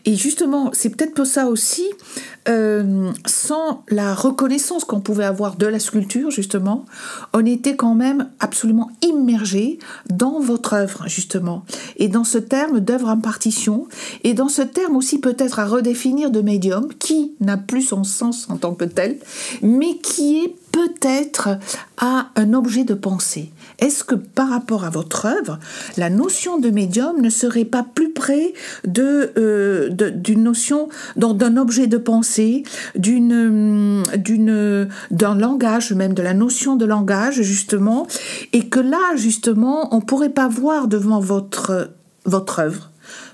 [0.04, 1.84] Et justement, c'est peut-être pour ça aussi,
[2.48, 6.84] euh, sans la reconnaissance qu'on pouvait avoir de la sculpture, justement,
[7.32, 11.64] on était quand même absolument immergé dans votre œuvre, justement.
[11.96, 13.86] Et dans ce terme d'œuvre en partition,
[14.24, 18.48] et dans ce terme aussi peut-être à redéfinir de médium, qui n'a plus son sens
[18.50, 19.18] en tant que tel,
[19.62, 21.58] mais qui est peut-être
[21.98, 23.50] à un objet de pensée.
[23.78, 25.58] Est-ce que par rapport à votre œuvre,
[25.98, 28.54] la notion de médium ne serait pas plus près
[28.86, 32.62] de, euh, d'une notion d'un objet de pensée,
[32.94, 38.06] d'une, d'une, d'un langage même, de la notion de langage justement,
[38.54, 41.90] et que là justement on pourrait pas voir devant votre
[42.24, 42.89] votre œuvre?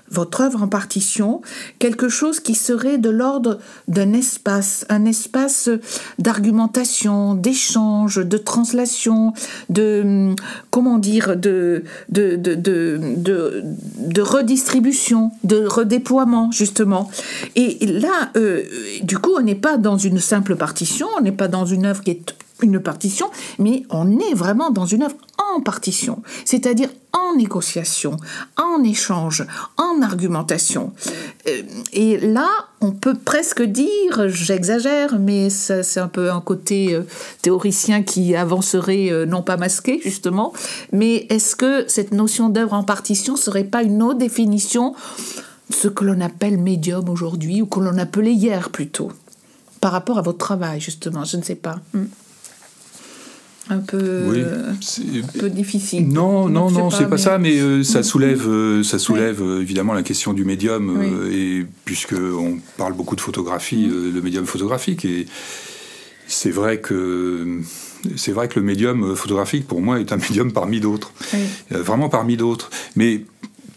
[0.09, 1.41] Votre œuvre en partition,
[1.79, 5.69] quelque chose qui serait de l'ordre d'un espace, un espace
[6.19, 9.33] d'argumentation, d'échange, de translation,
[9.69, 10.33] de
[10.71, 11.83] comment dire, de
[14.21, 17.09] redistribution, de redéploiement, justement.
[17.55, 18.63] Et là, euh,
[19.01, 22.01] du coup, on n'est pas dans une simple partition, on n'est pas dans une œuvre
[22.01, 25.15] qui est une partition, mais on est vraiment dans une œuvre
[25.55, 28.17] en partition, c'est-à-dire en négociation,
[28.57, 29.45] en échange,
[29.77, 30.93] en argumentation.
[31.47, 31.61] Euh,
[31.93, 32.49] et là,
[32.81, 37.03] on peut presque dire, j'exagère, mais c'est un peu un côté euh,
[37.41, 40.53] théoricien qui avancerait euh, non pas masqué, justement,
[40.91, 44.95] mais est-ce que cette notion d'œuvre en partition serait pas une autre définition
[45.69, 49.11] de ce que l'on appelle médium aujourd'hui, ou que l'on appelait hier plutôt,
[49.81, 51.79] par rapport à votre travail, justement, je ne sais pas.
[51.93, 52.05] Hmm
[53.69, 56.07] un peu, un peu difficile.
[56.07, 59.93] Non, non, non, c'est pas ça, mais euh, ça soulève, euh, ça soulève euh, évidemment
[59.93, 61.01] la question du médium,
[61.31, 65.25] et puisque on parle beaucoup de photographie, le médium photographique, et
[66.27, 67.61] c'est vrai que
[68.15, 71.11] c'est vrai que le médium photographique pour moi est un médium parmi d'autres,
[71.71, 73.23] vraiment parmi d'autres, mais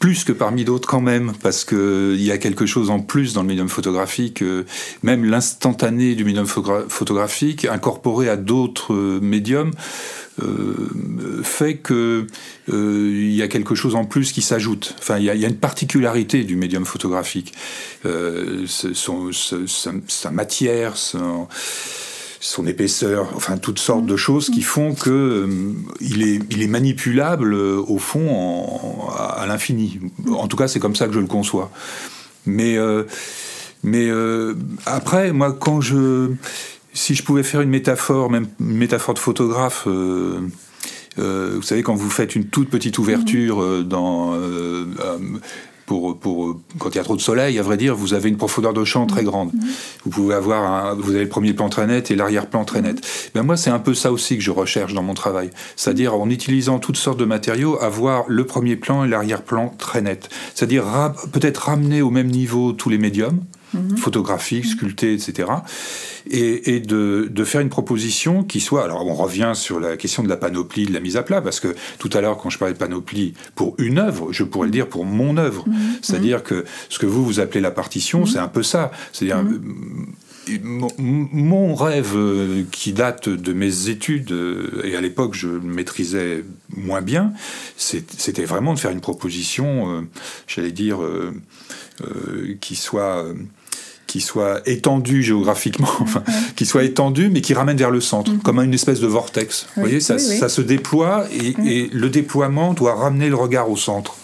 [0.00, 3.42] plus que parmi d'autres quand même, parce qu'il y a quelque chose en plus dans
[3.42, 4.64] le médium photographique, euh,
[5.02, 9.72] même l'instantané du médium photographique, incorporé à d'autres euh, médiums,
[10.42, 12.26] euh, fait que
[12.68, 14.94] il y a quelque chose en plus qui s'ajoute.
[15.00, 17.52] Enfin, il y, a une particularité du médium photographique,
[18.66, 21.48] son, sa, matière, son
[22.42, 26.68] son épaisseur, enfin toutes sortes de choses qui font que euh, il, est, il est
[26.68, 30.00] manipulable euh, au fond à, l'infini.
[30.31, 31.70] En tout cas, c'est comme ça que je le conçois.
[32.46, 33.05] Mais, euh,
[33.83, 34.09] mais
[34.87, 36.31] après, moi, quand je,
[36.94, 39.87] si je pouvais faire une métaphore, même une métaphore de photographe.
[39.87, 44.35] vous savez, quand vous faites une toute petite ouverture dans,
[45.98, 48.72] pour, quand il y a trop de soleil, à vrai dire, vous avez une profondeur
[48.72, 49.53] de champ très grande.
[49.53, 49.61] Mhm.
[50.05, 53.00] Vous pouvez avoir, un, vous avez le premier plan très net et l'arrière-plan très net.
[53.35, 56.31] Ben moi, c'est un peu ça aussi que je recherche dans mon travail, c'est-à-dire en
[56.31, 60.85] utilisant toutes sortes de matériaux, avoir le premier plan et l'arrière-plan très net, c'est-à-dire
[61.33, 63.40] peut-être ramener au même niveau tous les médiums.
[63.72, 63.96] Mhm.
[63.96, 65.48] photographiques, sculptés, etc.
[66.30, 68.85] Et, de, faire une proposition qui soit.
[68.85, 71.61] Alors, on revient sur la question de la panoplie, de la mise à plat, parce
[71.61, 74.72] que tout à l'heure, quand je parlais de panoplie pour une œuvre, je pourrais le
[74.72, 75.68] dire pour mon œuvre.
[75.68, 75.74] Mhm.
[76.02, 78.26] C'est-à-dire que ce que vous, vous appelez la partition, mhm.
[78.26, 78.90] c'est un peu ça.
[79.12, 79.38] C'est-à-dire.
[79.38, 79.61] Euh,
[80.98, 87.02] mon, rêve euh, qui date de mes études, euh, et à l'époque je maîtrisais moins
[87.02, 87.33] bien,
[87.76, 90.09] c'était vraiment de faire une proposition,
[90.48, 90.98] j'allais dire,
[92.61, 93.26] qui soit
[94.11, 96.25] qui soit étendu géographiquement, enfin,
[96.57, 98.40] qui soit étendu, mais qui ramène vers le centre, mhm.
[98.40, 99.66] comme une espèce de vortex.
[99.77, 104.16] Vous voyez, ça, ça, se déploie et, le déploiement doit ramener le regard au centre.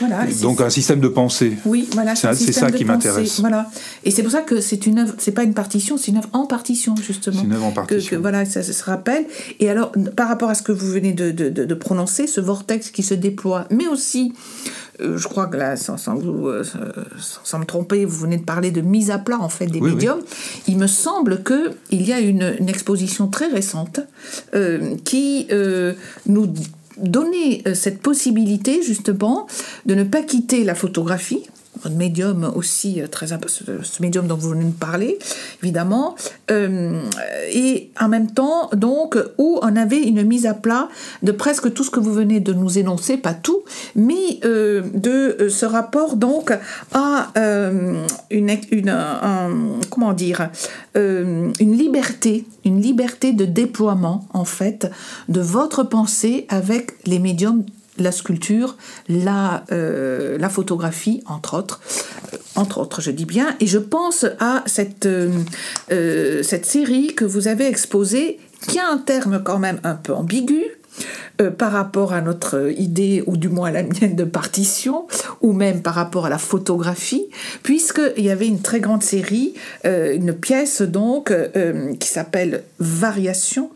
[0.00, 1.52] Voilà, Donc un système de pensée.
[1.64, 3.38] Oui, voilà, c'est ça qui m'intéresse.
[3.38, 3.70] Voilà,
[4.02, 6.30] et c'est pour ça que c'est une œuvre, c'est pas une partition, c'est une œuvre
[6.32, 7.36] en partition justement.
[7.38, 8.16] C'est une œuvre en partition.
[8.16, 9.26] Que, voilà, ça, se rappelle.
[9.60, 12.90] Et alors, par rapport à ce que vous venez de, de, de prononcer, ce vortex
[12.90, 14.32] qui se déploie, mais aussi
[15.16, 16.62] je crois que là, sans, euh,
[17.18, 20.22] sans, me tromper, vous venez de parler de mise à plat en fait des médiums.
[20.68, 24.00] Il me semble que il y a une, exposition très récente
[24.54, 25.48] euh, qui
[26.26, 26.52] nous
[26.96, 29.46] donnait cette possibilité justement
[29.86, 31.44] de ne pas quitter la photographie
[31.90, 35.18] médium aussi euh, très ce médium dont vous venez de parler,
[35.62, 36.14] évidemment,
[36.50, 37.00] euh,
[37.52, 40.88] et en même temps, donc, où on avait une mise à plat
[41.22, 43.62] de presque tout ce que vous venez de nous énoncer, pas tout,
[43.96, 46.52] mais euh, de ce rapport donc
[46.92, 47.32] à
[48.30, 48.96] une, une
[49.90, 50.50] comment dire,
[50.94, 54.90] une liberté, une liberté de déploiement en fait
[55.28, 57.64] de votre pensée avec les médiums
[57.98, 58.76] la sculpture,
[59.08, 61.80] la, euh, la photographie, entre autres.
[62.32, 63.54] Euh, entre autres, je dis bien.
[63.60, 68.98] Et je pense à cette, euh, cette série que vous avez exposée, qui a un
[68.98, 70.64] terme quand même un peu ambigu,
[71.58, 75.08] par rapport à notre idée, ou du moins à la mienne de partition,
[75.40, 77.26] ou même par rapport à la photographie,
[77.62, 81.32] puisqu'il y avait une très grande série, une pièce donc,
[81.98, 83.70] qui s'appelle Variation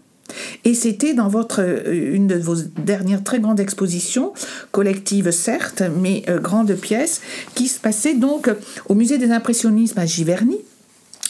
[0.64, 4.32] et c'était dans votre, euh, une de vos dernières très grandes expositions,
[4.72, 7.20] collective certes, mais euh, grande pièce,
[7.54, 8.50] qui se passait donc
[8.88, 10.58] au Musée des Impressionnismes à Giverny,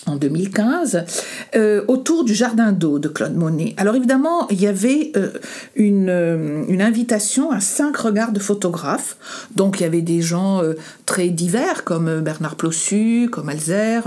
[0.06, 1.04] en 2015,
[1.56, 3.74] euh, autour du Jardin d'eau de Claude Monet.
[3.76, 5.12] Alors évidemment, il y avait
[5.74, 9.16] une, une, invitation à cinq regards de photographes.
[9.56, 10.62] Donc il y avait des gens
[11.06, 14.04] très divers comme Bernard Plossu, comme Alzer,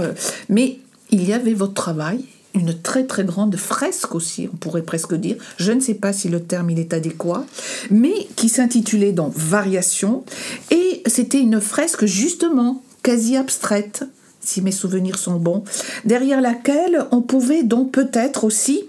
[0.48, 0.78] mais
[1.12, 2.24] il y avait votre travail
[2.54, 5.38] une très très grande fresque aussi, on pourrait presque dire.
[5.58, 7.46] Je ne sais pas si le terme il est adéquat,
[7.92, 10.24] mais qui s'intitulait donc Variation.
[10.72, 14.04] Et c'était une fresque justement quasi abstraite,
[14.42, 15.64] si mes souvenirs sont bons,
[16.06, 18.84] derrière laquelle on pouvait donc peut-être aussi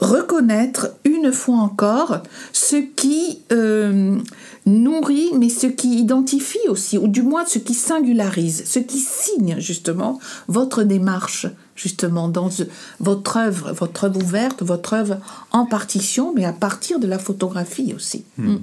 [0.00, 4.18] reconnaître une fois encore ce qui euh,
[4.66, 9.56] nourrit, mais ce qui identifie aussi, ou du moins ce qui singularise, ce qui signe
[9.58, 11.46] justement votre démarche
[11.76, 12.50] justement dans
[13.00, 15.18] votre œuvre, votre œuvre ouverte, votre œuvre
[15.52, 18.24] en partition, mais à partir de la photographie aussi.
[18.38, 18.54] Hmm.
[18.54, 18.62] Hmm.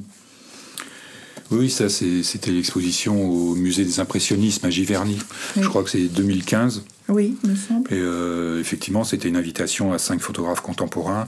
[1.51, 5.20] Oui, ça c'était l'exposition au musée des impressionnismes à Giverny.
[5.55, 6.84] Je crois que c'est 2015.
[7.09, 7.93] Oui, me semble.
[7.93, 11.28] Et euh, effectivement, c'était une invitation à cinq photographes contemporains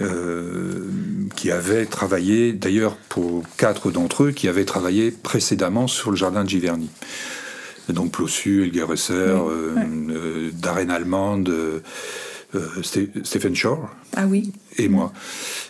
[0.00, 0.88] euh,
[1.36, 6.44] qui avaient travaillé, d'ailleurs pour quatre d'entre eux, qui avaient travaillé précédemment sur le jardin
[6.44, 6.90] de Giverny.
[7.88, 11.82] Donc Plossu, Elger euh, Darren Allemande,
[12.82, 13.88] Stephen Shore.
[14.16, 14.52] Ah oui.
[14.78, 15.12] Et moi.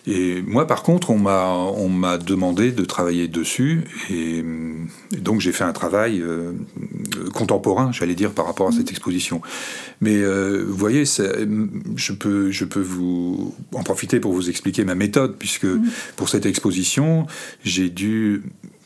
[0.06, 4.44] Et moi, par contre, on m'a on m'a demandé de travailler dessus, et,
[5.18, 6.52] donc j'ai fait un travail euh,
[7.32, 9.40] contemporain, j'allais dire, par rapport à cette exposition.
[10.02, 14.94] Mais euh, vous voyez, je peux je peux vous en profiter pour vous expliquer ma
[14.94, 15.84] méthode, puisque mm.
[16.16, 17.26] pour cette exposition,
[17.64, 18.42] j'ai dû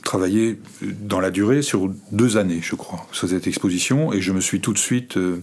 [0.09, 4.41] travailler dans la durée sur deux années, je crois, sur cette exposition, et je me
[4.41, 5.43] suis tout de suite euh,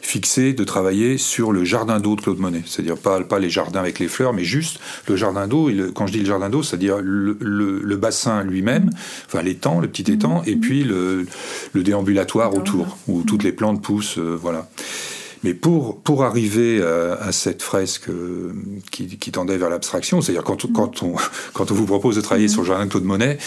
[0.00, 2.62] fixé de travailler sur le jardin d'eau de Claude Monet.
[2.64, 5.70] C'est-à-dire pas, pas les jardins avec les fleurs, mais juste le jardin d'eau.
[5.94, 8.88] Quand je dis le jardin d'eau, c'est-à-dire le, bassin lui-même,
[9.26, 11.26] enfin l'étang, le petit étang, et puis le,
[11.74, 14.16] déambulatoire autour, où toutes les plantes poussent.
[14.16, 14.66] Euh, voilà.
[15.42, 18.52] Mais pour, pour arriver à, cette fresque euh,
[18.90, 20.72] qui, tendait vers l'abstraction, c'est-à-dire quand, mm.
[20.72, 21.14] quand, on,
[21.54, 22.50] quand on vous propose de travailler mm.
[22.50, 23.38] sur le jardin de Claude Monet,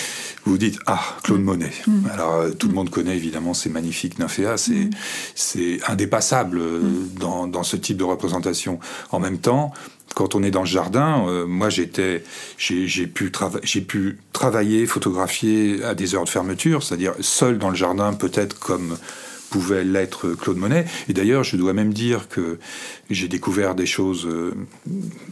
[0.46, 1.44] vous vous dites Ah, Claude mm.
[1.44, 1.72] Monet.
[2.12, 4.90] Alors euh, tout le monde connaît évidemment ces magnifiques nymphéas, c'est,
[5.36, 6.82] c'est indépassable euh,
[7.20, 8.80] dans, dans ce type de représentation.
[9.12, 9.74] En même temps,
[10.16, 12.24] quand on est dans le jardin, moi j'étais,
[12.60, 13.32] j'ai, j'ai pu,
[13.64, 18.60] j'ai pu travailler, photographier à des heures de fermeture, c'est-à-dire seul dans le jardin, peut-être
[18.60, 18.96] comme
[19.54, 20.86] pouvait l'être Claude Monet.
[21.10, 22.58] Et d'ailleurs, je dois même dire que
[23.12, 24.52] j'ai découvert des choses euh,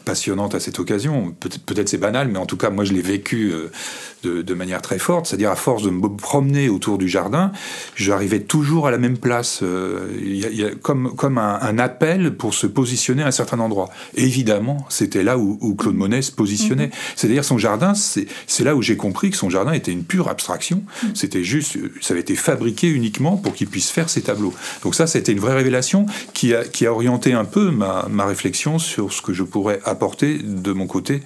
[0.06, 1.34] passionnantes à cette occasion.
[1.66, 5.00] Peut-être c'est banal, mais en tout cas, moi, je l'ai vécu euh, de, manière très
[5.00, 5.26] forte.
[5.26, 7.52] C'est-à-dire, à force de me promener autour du jardin,
[7.96, 9.62] j'arrivais toujours à la même place.
[9.64, 13.90] Euh, il y, a, comme, comme un, appel pour se positionner à un certain endroit.
[14.14, 16.88] Et évidemment, c'était là où, Claude Monet se positionnait.
[16.88, 16.94] Mhm.
[17.16, 20.84] C'est-à-dire, son jardin, c'est là où j'ai compris que son jardin était une pure abstraction.
[21.04, 21.16] Mhm.
[21.16, 24.54] C'était juste, ça avait été fabriqué uniquement pour qu'il puisse faire ses tableaux.
[24.84, 29.22] Donc ça, c'était une vraie révélation qui a, orienté un peu ma, réflexion sur ce
[29.22, 31.22] que je pourrais apporter de mon côté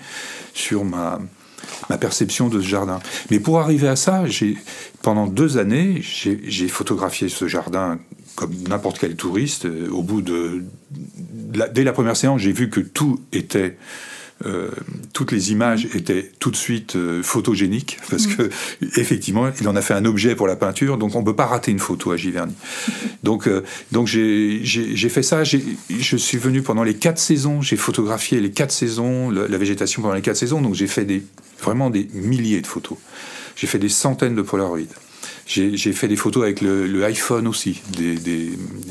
[0.54, 1.20] sur ma,
[2.00, 3.00] perception de ce jardin.
[3.32, 4.24] Mais pour arriver à ça,
[5.02, 8.00] pendant deux années, j'ai photographié ce jardin
[8.36, 9.68] comme n'importe quel touriste.
[9.92, 13.78] Au bout de, dès la première séance, j'ai vu que tout était
[14.46, 14.70] euh,
[15.14, 18.36] toutes les images étaient tout de suite euh, photogéniques parce mm.
[18.36, 18.50] que
[19.00, 21.46] effectivement il en a fait un objet pour la peinture donc on ne peut pas
[21.46, 22.54] rater une photo à Giverny
[23.24, 23.64] donc euh,
[23.94, 28.74] donc j'ai fait ça je suis venu pendant les quatre saisons j'ai photographié les quatre
[28.74, 31.24] saisons la, végétation pendant les quatre saisons donc j'ai fait des
[31.62, 32.98] vraiment des milliers de photos
[33.56, 34.80] j'ai fait des centaines de polaroids
[35.48, 38.18] j'ai fait des photos avec le, iPhone aussi, des,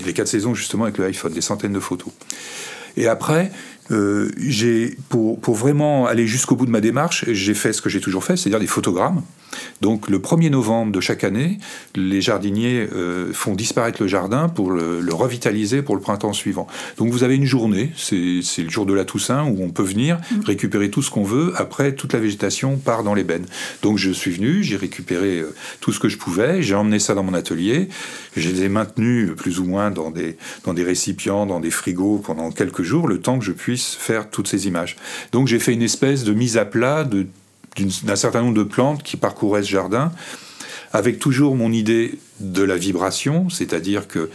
[0.06, 2.12] les quatre saisons justement avec le iPhone, des centaines de photos.
[2.96, 3.50] Et après,
[3.90, 7.88] euh, j'ai pour, pour, vraiment aller jusqu'au bout de ma démarche, j'ai fait ce que
[7.88, 9.22] j'ai toujours fait, c'est-à-dire des photogrammes.
[9.80, 11.58] Donc le 1er novembre de chaque année,
[11.94, 16.66] les jardiniers euh, font disparaître le jardin pour le, revitaliser pour le printemps suivant.
[16.96, 20.16] Donc vous avez une journée, c'est le jour de la Toussaint, où on peut venir
[20.16, 20.40] mmh.
[20.44, 21.52] récupérer tout ce qu'on veut.
[21.56, 23.46] Après, toute la végétation part dans l'ébène.
[23.82, 27.14] Donc je suis venu, j'ai récupéré euh, tout ce que je pouvais, j'ai emmené ça
[27.14, 27.88] dans mon atelier,
[28.36, 32.20] je les ai maintenus plus ou moins dans des, dans des récipients, dans des frigos
[32.24, 34.96] pendant quelques jours, le temps que je puisse faire toutes ces images.
[35.32, 39.16] Donc j'ai fait une espèce de mise à plat d'un certain nombre de plantes qui
[39.16, 40.12] parcouraient ce jardin,
[40.92, 44.30] avec toujours mon idée de la vibration, c'est-à-dire que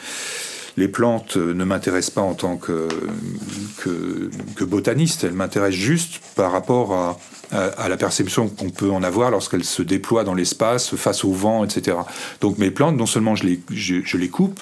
[0.80, 2.88] les plantes ne m'intéressent pas en tant que,
[3.78, 7.18] que, botaniste, elles m'intéressent juste par rapport à,
[7.90, 11.98] la perception qu'on peut en avoir lorsqu'elles se déploient dans l'espace face au vent, etc.
[12.42, 14.60] Donc mes plantes, non seulement je les, coupe,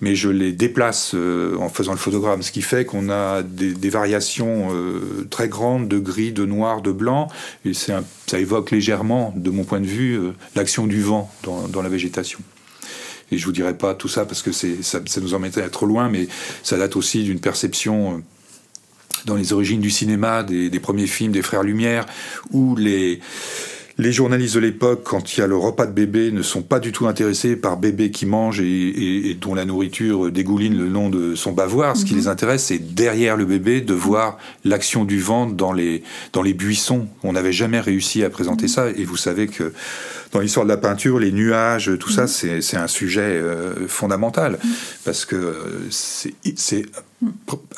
[0.00, 3.90] mais je les déplace euh, en faisant le photogramme, ce qui fait qu'on a des,
[3.90, 7.26] variations euh, très grandes de gris, de noir, de blanc,
[7.64, 11.88] et ça évoque légèrement, de mon point de vue, euh, l'action du vent dans, la
[11.88, 12.38] végétation.
[13.32, 16.08] Et je vous dirai pas tout ça parce que ça, ça nous emmènerait trop loin,
[16.08, 16.28] mais
[16.62, 18.22] ça date aussi d'une perception
[19.24, 22.06] dans les origines du cinéma, des, des, premiers films des Frères Lumière,
[22.50, 23.20] où les,
[23.98, 26.80] les journalistes de l'époque, quand il y a le repas de bébé, ne sont pas
[26.80, 31.34] du tout intéressés par bébé qui mange et, dont la nourriture dégouline le long de
[31.34, 31.96] son bavoir.
[31.96, 32.20] Ce qui mhm.
[32.20, 36.02] les intéresse, c'est derrière le bébé de voir l'action du vent dans les,
[36.32, 37.06] dans les buissons.
[37.22, 38.68] On n'avait jamais réussi à présenter mhm.
[38.68, 38.90] ça.
[38.90, 39.72] Et vous savez que
[40.32, 42.60] dans l'histoire de la peinture, les nuages, tout ça, mhm.
[42.62, 44.58] c'est un sujet euh, fondamental.
[45.04, 45.54] Parce que
[45.90, 46.34] c'est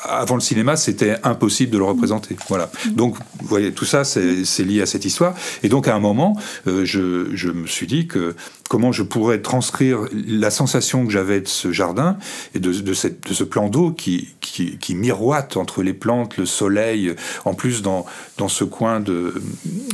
[0.01, 2.35] avant le cinéma, c'était impossible de le représenter.
[2.49, 2.69] Voilà.
[2.91, 5.35] Donc, vous voyez, tout ça, c'est lié à cette histoire.
[5.63, 6.37] Et donc, à un moment,
[6.67, 8.35] euh, je, je, me suis dit que
[8.69, 12.17] comment je pourrais transcrire la sensation que j'avais de ce jardin
[12.53, 16.37] et de, de, cette, de ce plan d'eau qui, qui, qui, miroite entre les plantes,
[16.37, 18.05] le soleil, en plus dans,
[18.37, 19.33] dans ce coin de,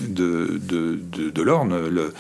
[0.08, 1.00] de, de,
[1.30, 2.14] de l'Orne, le,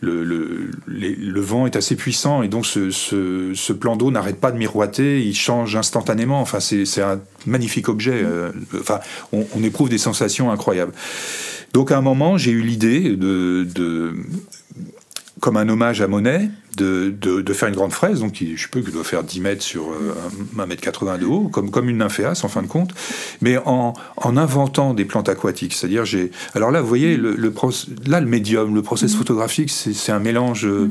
[0.00, 5.34] le, vent est assez puissant et donc ce, plan d'eau n'arrête pas de miroiter, il
[5.34, 6.40] change instantanément.
[6.40, 8.22] Enfin, c'est un magnifique objet.
[8.22, 9.00] Euh, enfin,
[9.32, 10.92] on, éprouve des sensations incroyables.
[11.72, 14.14] Donc à un moment, j'ai eu l'idée de
[15.40, 18.80] comme un hommage à Monet, de, de, faire une grande fraise, donc je sais pas,
[18.80, 19.88] qui doit faire 10 mètres sur
[20.56, 22.90] 1 euh, mètre 80 de haut, comme, comme une nymphéas en fin de compte,
[23.40, 25.74] mais en, en inventant des plantes aquatiques.
[25.74, 26.30] C'est-à-dire, j'ai.
[26.54, 27.52] Alors là, vous voyez, le, le
[28.06, 29.18] là, le médium, le process mm.
[29.18, 30.90] photographique, c'est un mélange, euh,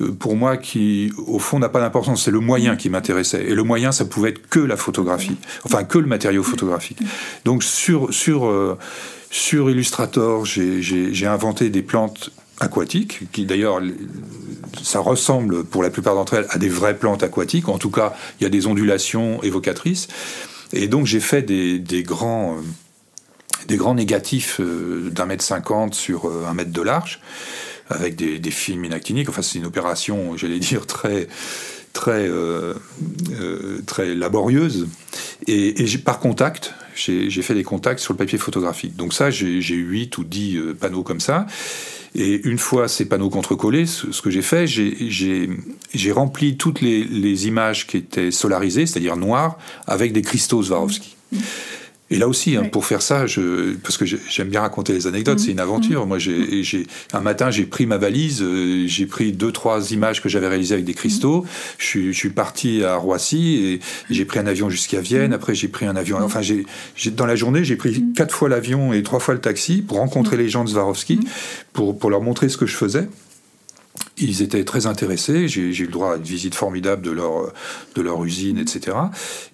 [0.00, 0.12] mm.
[0.16, 2.24] pour moi, qui, au fond, n'a pas d'importance.
[2.24, 3.44] C'est le moyen qui m'intéressait.
[3.44, 6.98] Et le moyen, ça pouvait être que la photographie, enfin, que le matériau photographique.
[7.44, 8.12] Donc, sur.
[8.12, 8.76] sur euh,
[9.34, 12.30] sur Illustrator, j'ai inventé des plantes
[12.62, 13.80] aquatiques, qui d'ailleurs,
[14.82, 17.68] ça ressemble pour la plupart d'entre elles à des vraies plantes aquatiques.
[17.68, 20.08] En tout cas, il y a des ondulations évocatrices.
[20.72, 22.56] Et donc, j'ai fait des, grands,
[23.68, 27.20] des grands négatifs euh, d'un mètre cinquante sur euh, un mètre de large,
[27.90, 29.28] avec des, films inactiniques.
[29.28, 31.28] Enfin, c'est une opération, j'allais dire, très
[31.92, 32.72] très, euh,
[33.86, 34.88] très laborieuse.
[35.46, 38.96] Et, et par contact, j'ai fait des contacts sur le papier photographique.
[38.96, 41.46] Donc ça, j'ai 8 ou 10 panneaux comme ça.
[42.14, 47.86] Et une fois ces panneaux contre-collés, ce, que j'ai fait, j'ai rempli toutes les, images
[47.86, 51.16] qui étaient solarisées, c'est-à-dire noires, avec des cristaux Swarovski.
[51.32, 51.38] Mmh.
[52.12, 55.38] Et là aussi, hein, pour faire ça, je, parce que j'aime bien raconter les anecdotes,
[55.38, 55.44] mmh.
[55.44, 56.04] c'est une aventure.
[56.04, 56.08] Mmh.
[56.08, 60.28] Moi, j'ai, un matin, j'ai pris ma valise, euh, j'ai pris deux, trois images que
[60.28, 61.40] j'avais réalisées avec des cristaux.
[61.40, 61.46] Mmh.
[61.78, 65.32] Je, suis parti à Roissy et j'ai pris un avion jusqu'à Vienne.
[65.32, 66.18] Après, j'ai pris un avion.
[66.20, 66.66] Enfin, j'ai,
[67.12, 70.36] dans la journée, j'ai pris quatre fois l'avion et trois fois le taxi pour rencontrer
[70.36, 71.20] les gens de Swarovski,
[71.72, 73.08] pour, pour leur montrer ce que je faisais.
[74.18, 75.48] Ils étaient très intéressés.
[75.48, 77.52] J'ai eu le droit à une visite formidable de leur,
[77.94, 78.96] de leur usine, etc.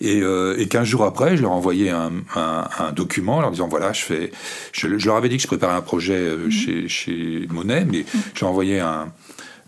[0.00, 3.92] Et, euh, et 15 jours après, je leur envoyais un, un, document leur disant voilà,
[3.92, 4.32] je fais.
[4.72, 6.50] Je, leur avais dit que je préparais un projet euh, mhm.
[6.50, 9.12] chez, chez Monet, mais je leur envoyais un,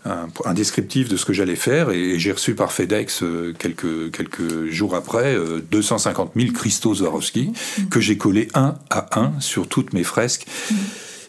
[0.05, 4.67] un, descriptif de ce que j'allais faire et, j'ai reçu par FedEx euh, quelques, quelques
[4.67, 5.37] jours après
[5.71, 7.89] 250 000 cristaux Swarovski mhm.
[7.89, 10.47] que j'ai collés un à un sur toutes mes fresques.
[10.69, 10.77] Mhm.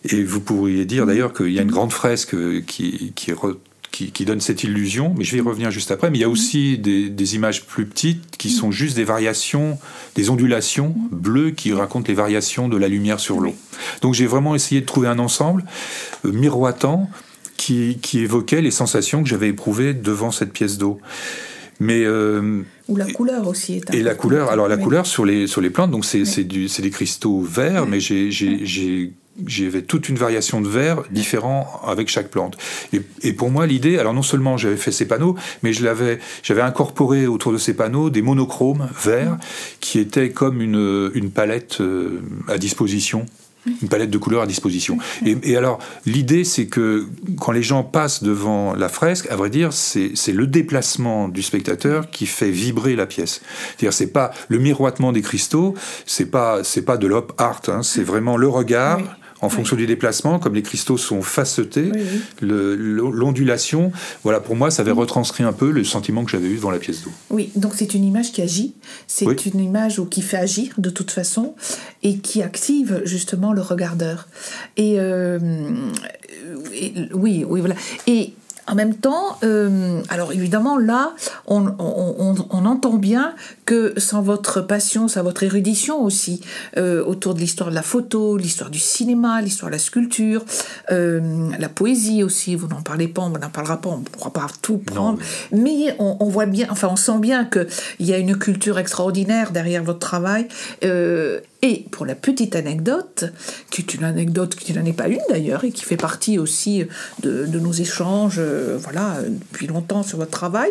[0.04, 2.34] Et vous pourriez dire d'ailleurs qu'il y a une grande fresque
[2.66, 3.32] qui, qui,
[3.92, 6.10] qui, donne cette illusion, mais je vais y revenir juste après.
[6.10, 9.78] Mais il y a aussi des, images plus petites qui sont juste des variations,
[10.16, 13.54] des ondulations bleues qui racontent les variations de la lumière sur l'eau.
[14.00, 15.64] Donc j'ai vraiment essayé de trouver un ensemble
[16.24, 17.08] euh, miroitant
[17.56, 20.98] qui, qui, évoquait les sensations que j'avais éprouvées devant cette pièce d'eau.
[21.78, 25.46] Mais euh, ou la couleur aussi est Et la couleur, alors la couleur sur les,
[25.46, 29.12] sur les plantes, donc c'est des cristaux verts, mais j'ai
[29.46, 32.56] j'avais toute une variation de verre différent avec chaque plante.
[33.22, 36.62] Et, pour moi, l'idée, alors non seulement j'avais fait ces panneaux, mais je l'avais, j'avais
[36.62, 39.38] incorporé autour de ces panneaux des monochromes verts
[39.80, 43.26] qui étaient comme une, une palette euh, à disposition
[43.80, 44.98] une palette de couleurs à disposition.
[45.24, 47.06] Et, et alors, l'idée, c'est que
[47.38, 52.10] quand les gens passent devant la fresque, à vrai dire, c'est le déplacement du spectateur
[52.10, 53.40] qui fait vibrer la pièce.
[53.68, 55.74] C'est-à-dire, c'est pas le miroitement des cristaux,
[56.06, 59.00] c'est pas c'est pas de l'op art, hein, c'est vraiment le regard
[59.42, 61.90] en fonction du déplacement, comme les cristaux sont facetés,
[62.40, 66.70] l'ondulation, voilà, pour moi, ça avait retranscrit un peu le sentiment que j'avais eu devant
[66.70, 67.10] la pièce d'eau.
[67.30, 68.74] Oui, donc c'est une image qui agit,
[69.08, 71.54] c'est une image qui fait agir de toute façon
[72.02, 74.28] et qui active justement le regardeur.
[74.76, 75.38] Et, euh,
[76.72, 77.74] et oui, oui, voilà.
[78.06, 78.32] Et
[78.68, 81.14] en même temps, euh, alors évidemment, là,
[81.46, 81.66] on,
[82.64, 83.34] entend bien
[83.66, 86.40] que sans votre passion, sans votre érudition aussi,
[86.76, 90.44] euh, autour de l'histoire de la photo, l'histoire du cinéma, l'histoire de la sculpture,
[90.90, 94.32] euh, la poésie aussi, vous n'en parlez pas, on n'en parlera pas, on ne pourra
[94.32, 95.18] pas tout prendre,
[95.50, 97.66] mais, on, voit bien, enfin on sent bien qu'il
[98.00, 100.46] y a une culture extraordinaire derrière votre travail,
[101.64, 103.32] et pour la petite anecdote,
[103.70, 106.84] qui est une anecdote qui n'en est pas une d'ailleurs, et qui fait partie aussi
[107.22, 110.70] de, nos échanges, euh, voilà, depuis longtemps sur votre travail,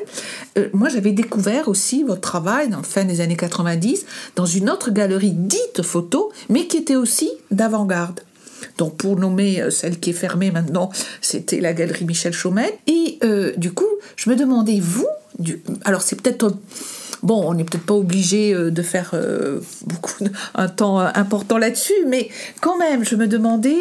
[0.58, 4.70] euh, moi j'avais découvert aussi votre travail dans la fin des années 90 dans une
[4.70, 8.20] autre galerie dite photo, mais qui était aussi d'avant-garde.
[8.78, 12.80] Donc pour nommer euh, celle qui est fermée maintenant, c'était la galerie Michel Chaumet.
[12.88, 13.20] Et
[13.56, 13.88] du coup,
[14.18, 15.08] je me demandais, vous,
[15.86, 16.54] alors c'est peut-être
[17.24, 19.16] bon, on n'est peut-être pas obligé de faire
[19.86, 22.30] beaucoup un temps important là-dessus, mais
[22.62, 23.78] quand même, je me demandais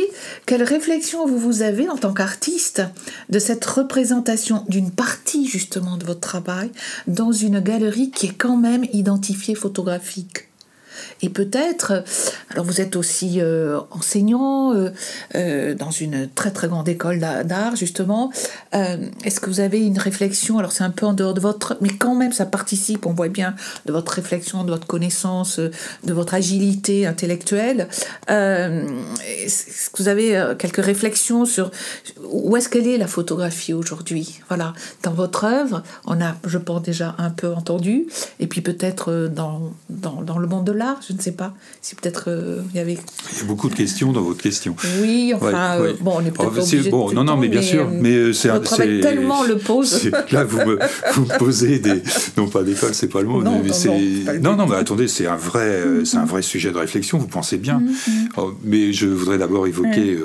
[0.47, 2.83] quelle réflexion vous vous avez en tant qu'artiste
[3.29, 6.71] de cette représentation d'une partie justement de votre travail
[7.07, 10.50] dans une galerie qui est quand même identifiée photographique.
[11.23, 12.05] Et peut-être,
[12.51, 14.91] alors vous êtes aussi euh, enseignant euh,
[15.35, 18.31] euh, dans une très très grande école d'art justement.
[18.73, 21.91] Est-ce que vous avez une réflexion Alors c'est un peu en dehors de votre, mais
[21.91, 23.07] quand même ça participe.
[23.07, 23.55] On voit bien
[23.87, 27.89] de votre réflexion, de votre connaissance, de votre agilité intellectuelle.
[28.29, 31.71] Est-ce que vous avez quelques réflexions sur
[32.31, 34.41] où est-ce qu'elle est la photographie aujourd'hui?
[34.49, 34.73] Voilà,
[35.03, 38.07] dans votre œuvre, on a, je pense déjà un peu entendu,
[38.39, 41.55] et puis peut-être dans, dans, dans le monde de l'art je ne sais pas.
[41.81, 42.99] Si peut-être euh, il y avait.
[43.33, 44.75] Il y a beaucoup de questions dans votre question.
[45.01, 47.89] Oui, enfin, euh, bon, on est peut-être oh, obligé bon, Non, non, mais bien sûr.
[47.91, 50.11] Mais euh, c'est c'est tellement le pose.
[50.31, 50.79] Là, vous me,
[51.15, 52.03] vous posez des.
[52.37, 53.43] Non, pas d'école, c'est pas le mot.
[53.43, 53.71] Non, mais
[54.41, 57.19] non, non, non, mais attendez, c'est un vrai, c'est un vrai sujet de réflexion.
[57.19, 57.81] Vous pensez bien.
[57.81, 58.29] Mm-hmm.
[58.37, 60.19] Oh, mais je voudrais d'abord évoquer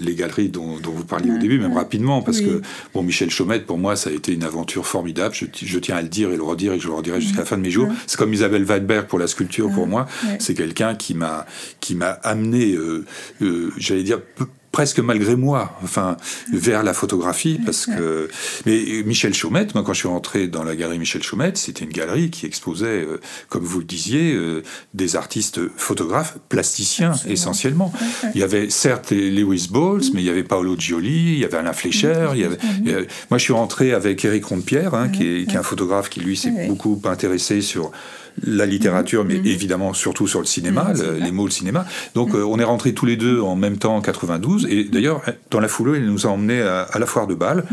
[0.00, 2.62] les galeries dont, dont, vous parliez au début, même rapidement, parce que
[2.94, 5.34] bon, Michel Chaumette, pour moi, ça a été une aventure formidable.
[5.34, 7.44] Je, je tiens à le dire et le redire et je le redirai jusqu'à la
[7.44, 7.88] fin de mes jours.
[8.06, 10.01] C'est comme Isabelle Weidberg pour la sculpture pour moi.
[10.38, 11.46] C'est quelqu'un qui m'a
[11.80, 13.04] qui m'a amené, euh,
[13.42, 14.20] euh, j'allais dire
[14.70, 16.16] presque malgré moi, enfin,
[16.50, 18.30] vers la photographie, parce que.
[18.64, 21.90] Mais Michel Chaumette, moi, quand je suis rentré dans la galerie Michel Chaumette, c'était une
[21.92, 24.34] galerie qui exposait, euh, comme vous le disiez,
[24.94, 27.92] des artistes photographes, plasticiens essentiellement.
[28.34, 31.58] Il y avait certes Lewis Bowles, mais il y avait Paolo Gioli, il y avait
[31.58, 32.30] Alain Fleischer.
[32.32, 35.58] Il y avait, moi, je suis rentré avec Éric Rompierre, hein, qui, est, qui, est,
[35.58, 37.92] un photographe qui, lui, s'est beaucoup intéressé sur
[38.44, 39.46] la littérature, mais mhm.
[39.46, 41.84] évidemment surtout sur le cinéma, mhm, les mots le cinéma.
[42.14, 42.40] Donc mhm.
[42.40, 45.60] euh, on est rentrés tous les deux en même temps en 92, et d'ailleurs dans
[45.60, 47.64] la foulée, il nous a emmenés à, la foire de Bâle.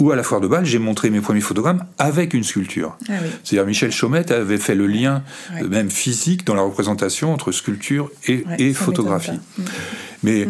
[0.00, 2.98] Où à la foire de Bâle, j'ai montré mes premiers photogrammes avec une sculpture.
[3.08, 3.12] Ah
[3.44, 5.22] C'est-à-dire Michel Chaumette avait fait le lien,
[5.70, 9.38] même physique, dans la représentation entre sculpture et, et photographie.
[10.24, 10.48] Mais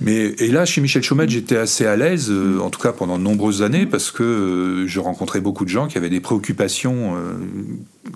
[0.00, 3.18] mais et là, chez Michel Chaumette, j'étais assez à l'aise, euh, en tout cas pendant
[3.18, 7.16] de nombreuses années, parce que euh, je rencontrais beaucoup de gens qui avaient des préoccupations
[7.16, 7.32] euh,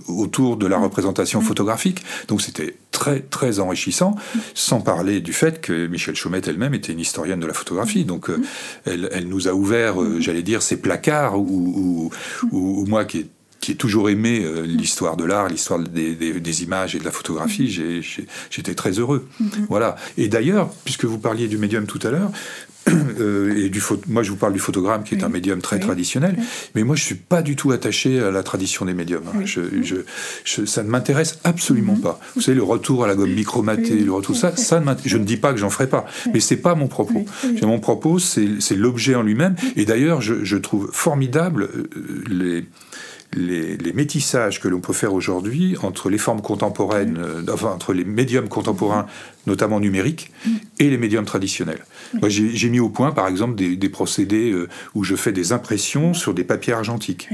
[0.09, 2.03] autour de la représentation photographique.
[2.29, 4.15] Donc c'était très très enrichissant,
[4.55, 8.05] sans parler du fait que Michel Chaumette elle-même était une historienne de la photographie.
[8.05, 8.31] Donc
[8.85, 12.11] elle, elle, nous a ouvert, j'allais dire, ces placards où,
[12.51, 13.27] où, moi qui
[13.61, 17.11] qui ai toujours aimé euh, l'histoire de l'art, l'histoire des, des, images et de la
[17.11, 17.69] photographie,
[18.51, 19.29] j'étais très heureux.
[19.41, 19.67] Mm-hmm.
[19.69, 19.97] Voilà.
[20.17, 22.70] Et d'ailleurs, puisque vous parliez du médium tout à l'heure, euh,
[23.57, 26.37] et du moi je vous parle du photogramme qui est un médium très traditionnel,
[26.75, 29.23] mais moi je suis pas du tout attaché à la tradition des médiums.
[29.29, 29.43] Hein.
[29.45, 29.61] Je,
[30.45, 32.01] je, ça ne m'intéresse absolument mm-hmm.
[32.01, 32.21] pas.
[32.35, 35.37] Vous savez le retour à la gomme micromatée, le retour ça, ça je ne dis
[35.37, 37.25] pas que j'en ferai pas, mais c'est pas mon propos.
[37.63, 39.55] Mon propos c'est l'objet en lui-même.
[39.77, 42.63] Et d'ailleurs je, trouve formidable euh,
[43.35, 48.05] les métissages que l'on peut faire aujourd'hui entre les formes contemporaines, euh, enfin entre les
[48.05, 49.07] médiums contemporains,
[49.47, 50.33] notamment numériques,
[50.79, 51.85] et les médiums traditionnels.
[52.21, 56.15] Moi, j'ai mis au point, par exemple, des, procédés euh, où je fais des impressions
[56.15, 57.29] sur des papiers argentiques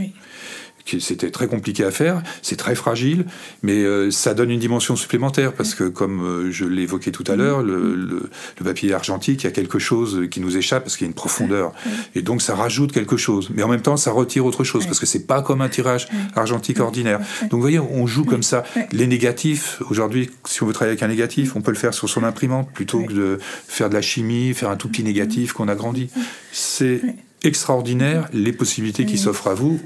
[1.00, 3.26] c'était très compliqué à faire, c'est très fragile,
[3.62, 7.32] mais euh, ça donne une dimension supplémentaire parce que, comme euh, je évoqué tout à
[7.32, 7.36] mm-hmm.
[7.36, 8.30] l'heure, le,
[8.64, 11.14] papier argentique, il y a quelque chose qui nous échappe parce qu'il y a une
[11.14, 11.72] profondeur,
[12.14, 14.98] et donc ça rajoute quelque chose, mais en même temps ça retire autre chose parce
[14.98, 17.20] que c'est pas comme un tirage argentique ordinaire.
[17.42, 18.64] Donc vous voyez, on joue comme ça.
[18.92, 22.08] Les négatifs, aujourd'hui, si on veut travailler avec un négatif, on peut le faire sur
[22.08, 25.68] son imprimante plutôt que de faire de la chimie, faire un tout petit négatif qu'on
[25.68, 26.10] a grandi.
[26.52, 27.00] C'est
[27.44, 29.80] extraordinaire les possibilités qui s'offrent à vous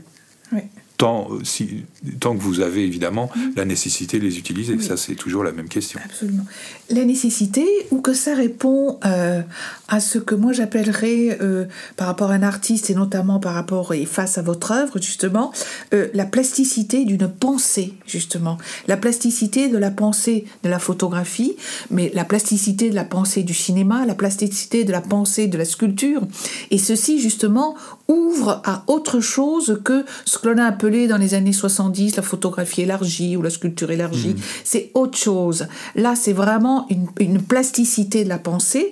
[1.00, 1.84] tant, euh, si,
[2.20, 3.40] tant que vous avez évidemment mm.
[3.56, 4.78] la nécessité de les utiliser.
[4.80, 5.98] Ça, c'est toujours la même question.
[6.04, 6.44] Absolument.
[6.90, 9.40] La nécessité, ou que ça répond euh,
[9.88, 11.64] à ce que moi j'appellerais, euh,
[11.96, 15.52] par rapport à un artiste, et notamment par rapport et face à votre œuvre, justement,
[15.90, 18.58] la plasticité d'une pensée, justement.
[18.86, 21.56] La plasticité de la pensée de la photographie,
[21.90, 25.64] mais la plasticité de la pensée du cinéma, la plasticité de la pensée de la
[25.64, 26.22] sculpture.
[26.70, 27.74] Et ceci, justement,
[28.10, 32.22] ouvre à autre chose que ce que l'on a appelé dans les années 70 la
[32.22, 34.34] photographie élargie ou la sculpture élargie.
[34.34, 34.42] Mmh.
[34.64, 35.68] C'est autre chose.
[35.94, 38.90] Là, c'est vraiment une, une, plasticité de la pensée.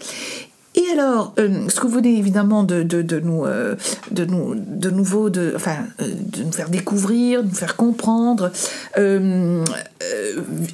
[0.78, 2.84] Et alors, euh, ce que vous venez évidemment de,
[3.18, 3.74] nous, euh,
[4.12, 8.52] de, nous, de nouveau, de, enfin, euh, de nous faire découvrir, de nous faire comprendre,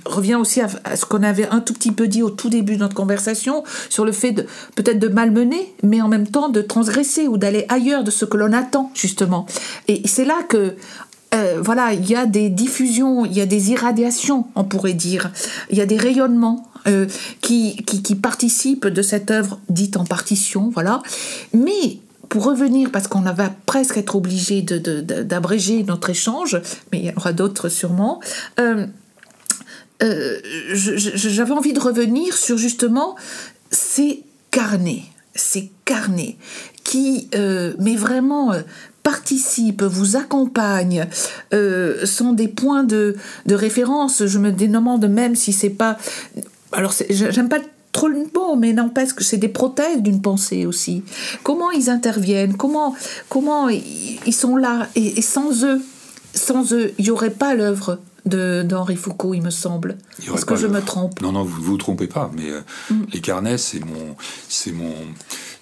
[0.05, 2.80] revient aussi à, ce qu'on avait un tout petit peu dit au tout début de
[2.80, 4.46] notre conversation sur le fait de
[4.76, 8.36] peut-être de malmener, mais en même temps de transgresser ou d'aller ailleurs de ce que
[8.36, 9.46] l'on attend justement.
[9.88, 10.74] Et c'est là que
[11.62, 15.32] voilà, il y a des diffusions, il y a des irradiations, on pourrait dire,
[15.70, 16.68] il y a des rayonnements
[17.41, 21.03] qui, qui, qui, participent de cette œuvre dite en partition, voilà.
[21.55, 26.61] Mais pour revenir, parce qu'on va presque être obligé d'abréger de, notre échange,
[26.91, 28.20] mais il y en aura d'autres sûrement,
[28.59, 28.87] euh,
[30.03, 30.41] euh,
[30.72, 33.14] j'avais envie de revenir sur justement
[33.70, 35.05] ces carnets,
[35.37, 36.37] ces carnets
[36.82, 38.53] qui, euh, mais vraiment,
[39.05, 41.07] participent, vous accompagnent,
[42.05, 43.16] sont des points de,
[43.47, 44.26] de, référence.
[44.26, 45.99] Je me demande même si c'est pas.
[46.74, 47.60] Alors, j'aime pas
[47.92, 51.04] trop bon, mais n'empêche que c'est des prothèses d'une pensée aussi.
[51.42, 52.56] Comment ils interviennent?
[52.56, 52.94] Comment,
[53.28, 54.88] comment ils sont là?
[54.96, 55.80] Et, sans eux,
[56.34, 59.96] sans eux, il n'y aurait pas l'œuvre d'Henri Foucault, il me semble.
[60.18, 62.30] Est-ce que je me trompe Non, non, vous ne vous trompez pas.
[62.34, 62.60] Mais euh,
[62.90, 63.02] mm.
[63.12, 64.16] les carnets, c'est mon,
[64.48, 64.92] c'est mon,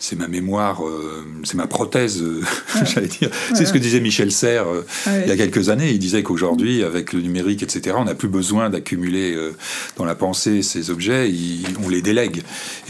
[0.02, 2.42] c'est ma mémoire, euh, c'est ma prothèse, euh,
[2.92, 3.30] j'allais dire.
[3.54, 5.92] C'est ce que disait Michel Serres euh, il y a quelques années.
[5.92, 9.38] Il disait qu'aujourd'hui, avec le numérique, etc., on n'a plus besoin d'accumuler
[9.96, 11.32] dans la pensée ces objets,
[11.84, 12.42] on les délègue.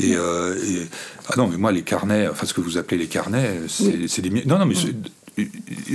[0.03, 4.23] Et, ah non, mais moi, les carnets, enfin ce que vous appelez les carnets, c'est
[4.23, 4.31] des...
[4.47, 4.75] Non, non, mais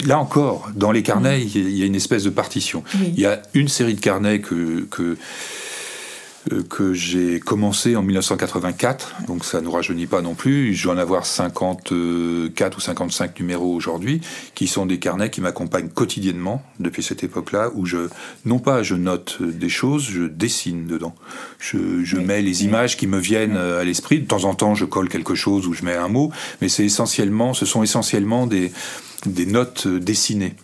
[0.05, 2.84] là encore, dans les carnets, il y a une espèce de partition.
[3.01, 5.18] Il y a une série de carnets que, que euh,
[6.70, 10.74] que j'ai commencé en 1984, donc ça ne rajeunit pas non plus.
[10.74, 14.22] Je vais en avoir 54 ou 55 numéros aujourd'hui,
[14.56, 18.10] qui sont des carnets qui m'accompagnent quotidiennement depuis cette époque-là, où je,
[18.45, 21.16] non pas je note des choses, je dessine dedans.
[21.60, 24.20] Je, mets les images qui me viennent à l'esprit.
[24.20, 26.32] De temps en temps, je colle quelque chose ou je mets un mot,
[26.62, 28.72] mais c'est essentiellement, ce sont essentiellement des,
[29.26, 30.56] des notes dessinées.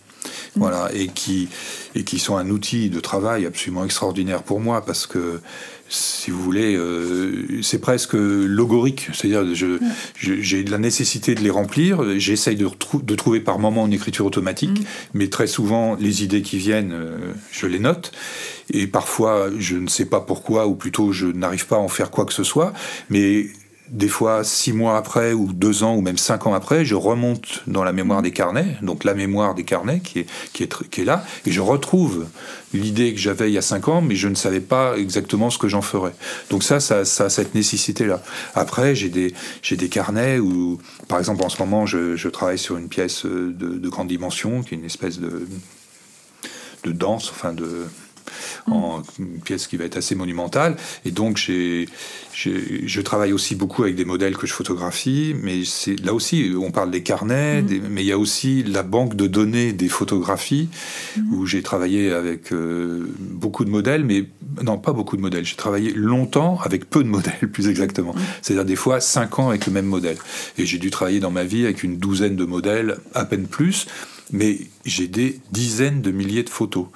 [0.56, 1.48] Voilà, et qui,
[1.96, 5.40] et qui sont un outil de travail absolument extraordinaire pour moi parce que
[5.88, 9.08] si vous voulez, euh, c'est presque logorique.
[9.12, 9.44] C'est-à-dire,
[10.16, 12.18] j'ai la nécessité de les remplir.
[12.18, 12.68] J'essaye de,
[13.02, 17.18] de, trouver par moment une écriture automatique, mais très souvent, les idées qui viennent, euh,
[17.52, 18.12] je les note.
[18.72, 22.10] Et parfois, je ne sais pas pourquoi, ou plutôt, je n'arrive pas à en faire
[22.10, 22.72] quoi que ce soit.
[23.10, 23.46] Mais
[23.94, 27.62] des fois six mois après ou deux ans ou même cinq ans après, je remonte
[27.68, 31.02] dans la mémoire des carnets, donc la mémoire des carnets qui est, qui est, qui
[31.02, 32.26] est là, et je retrouve
[32.74, 35.58] l'idée que j'avais il y a cinq ans, mais je ne savais pas exactement ce
[35.58, 36.12] que j'en ferais.
[36.50, 38.20] Donc ça, ça, ça a cette nécessité-là.
[38.56, 39.32] Après, j'ai des,
[39.62, 43.52] j'ai des carnets où, par exemple, en ce moment, je, travaille sur une pièce de,
[43.52, 45.46] de, grande dimension, qui est une espèce de,
[46.82, 47.86] de danse, enfin de
[48.70, 50.76] en une pièce qui va être assez monumentale.
[51.04, 51.86] Et donc, j'ai,
[52.34, 56.70] je travaille aussi beaucoup avec des modèles que je photographie, mais c'est là aussi, on
[56.70, 57.80] parle des carnets, mm.
[57.90, 60.68] mais il y a aussi la banque de données des photographies,
[61.16, 61.34] mm.
[61.34, 64.24] où j'ai travaillé avec euh, beaucoup de modèles, mais
[64.62, 65.44] non, pas beaucoup de modèles.
[65.44, 68.14] J'ai travaillé longtemps avec peu de modèles, plus exactement.
[68.14, 68.20] Mm.
[68.42, 70.16] C'est-à-dire des fois cinq ans avec le même modèle.
[70.58, 73.86] Et j'ai dû travailler dans ma vie avec une douzaine de modèles, à peine plus
[74.32, 76.86] mais j'ai des dizaines de milliers de photos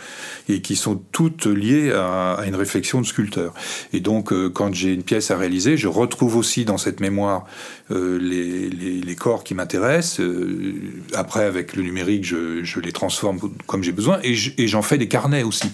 [0.48, 3.54] et qui sont toutes liées à, une réflexion de sculpteur.
[3.92, 7.46] Et donc, euh, quand j'ai une pièce à réaliser, je retrouve aussi dans cette mémoire
[7.90, 10.20] euh, les, les, corps qui m'intéressent.
[10.20, 10.74] Euh,
[11.14, 15.08] après, avec le numérique, je, je les transforme comme j'ai besoin et j'en fais des
[15.08, 15.70] carnets aussi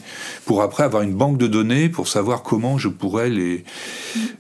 [0.47, 3.65] pour après avoir une banque de données pour savoir comment je pourrais les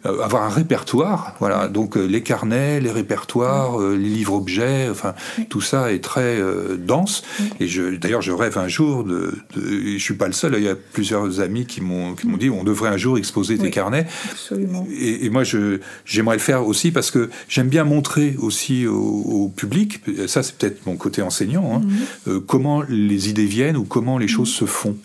[0.04, 1.34] avoir un répertoire.
[1.40, 5.14] Voilà, donc les carnets, les répertoires, les livres objets, enfin
[5.48, 6.38] tout ça est très
[6.78, 7.22] dense
[7.60, 7.63] et
[8.00, 10.54] d'ailleurs, je rêve un jour de, Je suis pas le seul.
[10.56, 13.58] Il y a plusieurs amis qui m'ont qui m'ont dit on devrait un jour exposer
[13.58, 14.06] tes carnets.
[14.30, 14.86] Absolument.
[14.98, 15.42] Et, moi,
[16.04, 20.00] j'aimerais le faire aussi parce que j'aime bien montrer aussi au, public.
[20.26, 21.76] Ça, c'est peut-être mon côté enseignant.
[21.76, 21.96] Hein, mhm.
[22.28, 24.96] euh, comment les idées viennent ou comment les choses se font.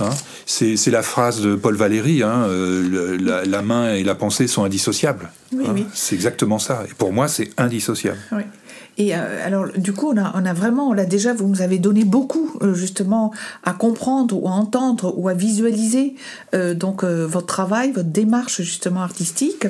[0.00, 0.10] Hein
[0.44, 3.16] c'est, la phrase de Paul Valéry, hein, euh,
[3.46, 5.30] la, main et la pensée sont indissociables.
[5.52, 5.86] Oui, oui.
[5.94, 6.84] C'est exactement ça.
[6.88, 8.18] Et pour moi, c'est indissociable.
[8.32, 8.42] Oui.
[8.98, 11.78] Et euh, alors, du coup, on a, on a vraiment, là déjà, vous nous avez
[11.78, 13.32] donné beaucoup, euh, justement,
[13.62, 16.14] à comprendre ou à entendre ou à visualiser
[16.54, 19.66] euh, donc votre travail, votre démarche, justement, artistique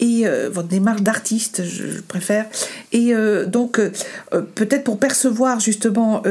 [0.00, 2.46] et votre démarche d'artiste, je, préfère.
[2.92, 3.12] Et
[3.46, 3.80] donc,
[4.54, 6.22] peut-être pour percevoir, justement,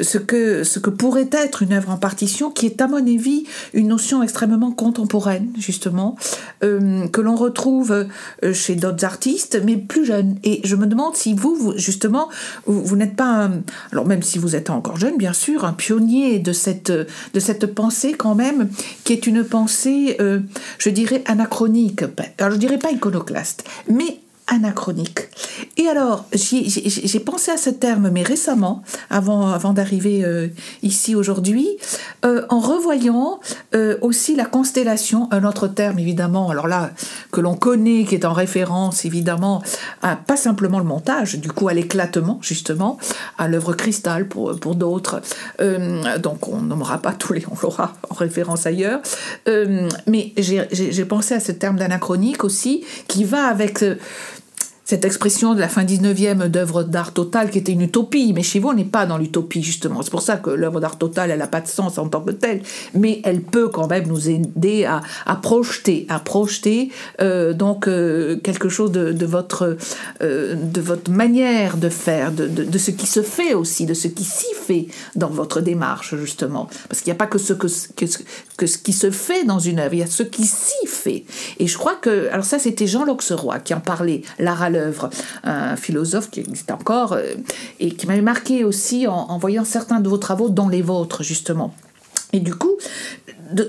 [0.00, 3.44] ce, que, ce que pourrait être une œuvre en partition, qui est, à mon avis,
[3.72, 6.16] une notion extrêmement contemporaine, justement,
[6.60, 8.06] que l'on retrouve
[8.52, 10.36] chez d'autres artistes, mais plus jeunes.
[10.42, 12.28] Et je me demande si vous, justement,
[12.66, 13.50] vous, n'êtes pas,
[13.92, 17.66] alors même si vous êtes encore jeune, bien sûr, un pionnier de cette, de cette
[17.66, 18.68] pensée quand même,
[19.04, 20.40] qui est une pensée, euh,
[20.78, 22.02] je dirais, anachronique.
[22.38, 25.28] Alors je dirais pas iconoclaste, mais anachronique.
[25.76, 30.48] Et alors, j'ai pensé à ce terme, mais récemment, avant, avant d'arriver euh,
[30.82, 31.68] ici aujourd'hui,
[32.24, 33.40] euh, en revoyant
[33.74, 36.90] euh, aussi la constellation, un autre terme évidemment, alors là,
[37.32, 39.62] que l'on connaît, qui est en référence évidemment
[40.02, 42.98] à pas simplement le montage, du coup à l'éclatement justement,
[43.38, 45.22] à l'œuvre cristal pour, pour d'autres.
[46.18, 49.00] donc on nommera pas tous les, on l'aura en référence ailleurs.
[50.06, 53.84] mais j'ai pensé à ce terme d'anachronique aussi, qui va avec
[54.84, 58.58] cette expression de la fin 19e d'œuvre d'art totale qui était une utopie, mais chez
[58.58, 60.02] vous, on n'est pas dans l'utopie, justement.
[60.02, 62.32] C'est pour ça que l'œuvre d'art totale, elle n'a pas de sens en tant que
[62.32, 62.62] telle,
[62.92, 65.00] mais elle peut quand même nous aider à,
[65.36, 66.90] projeter, à projeter
[67.22, 69.78] euh, donc euh, quelque chose de, votre,
[70.22, 74.24] euh, de votre manière de faire, de, ce qui se fait aussi, de ce qui
[74.24, 76.68] s'y fait dans votre démarche, justement.
[76.88, 78.04] Parce qu'il n'y a pas que ce, que, que,
[78.58, 81.24] que, ce qui se fait dans une œuvre, il y a ce qui s'y fait.
[81.58, 85.10] Et je crois que, alors ça, c'était Jean Loxeroy qui en parlait, l'art l'œuvre,
[85.42, 87.34] un philosophe qui existe encore euh,
[87.80, 91.74] et qui m'avait marqué aussi en, voyant certains de vos travaux, dont les vôtres justement.
[92.32, 92.76] Et du coup,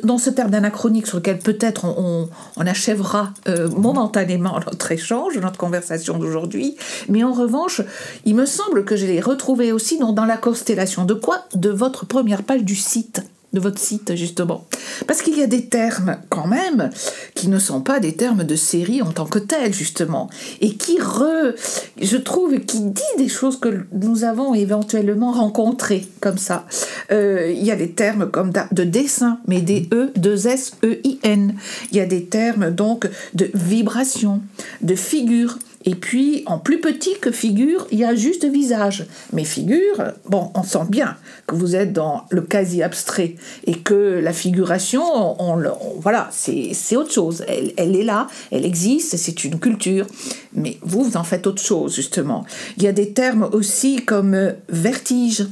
[0.03, 2.27] dans ce terme d'anachronique sur lequel peut-être on,
[2.57, 6.75] achèvera euh, momentanément notre échange, notre conversation d'aujourd'hui,
[7.07, 7.81] mais en revanche,
[8.25, 11.05] il me semble que je l'ai retrouvé aussi dans, dans la constellation.
[11.05, 11.45] De quoi?
[11.53, 13.21] De votre première page du site
[13.55, 14.65] de votre site, justement.
[15.07, 16.91] Parce qu'il y a des termes, quand même,
[17.33, 20.29] qui ne sont pas des termes de série en tant que tels, justement,
[20.61, 21.55] et qui, re,
[21.99, 26.67] je trouve, qui dit des choses que nous avons éventuellement rencontrées, comme ça.
[27.11, 30.99] Euh, il y a des termes comme de dessin, mais des E, deux S, E,
[31.03, 31.55] I, N.
[31.91, 34.41] Il y a des termes, donc, de vibration,
[34.81, 39.05] de figure, et puis, en plus petit que figure, il y a juste visage.
[39.33, 41.15] Mais figure, bon, on sent bien
[41.45, 43.35] que vous êtes dans le quasi-abstrait
[43.67, 45.03] et que la figuration,
[45.39, 45.61] on,
[45.99, 47.43] voilà, c'est autre chose.
[47.47, 50.07] Elle, elle, est là, elle existe, c'est une culture.
[50.53, 52.45] Mais vous, vous en faites autre chose, justement.
[52.77, 55.45] Il y a des termes aussi comme euh, vertige.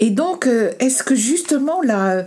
[0.00, 2.26] Et donc, euh, est-ce que justement la,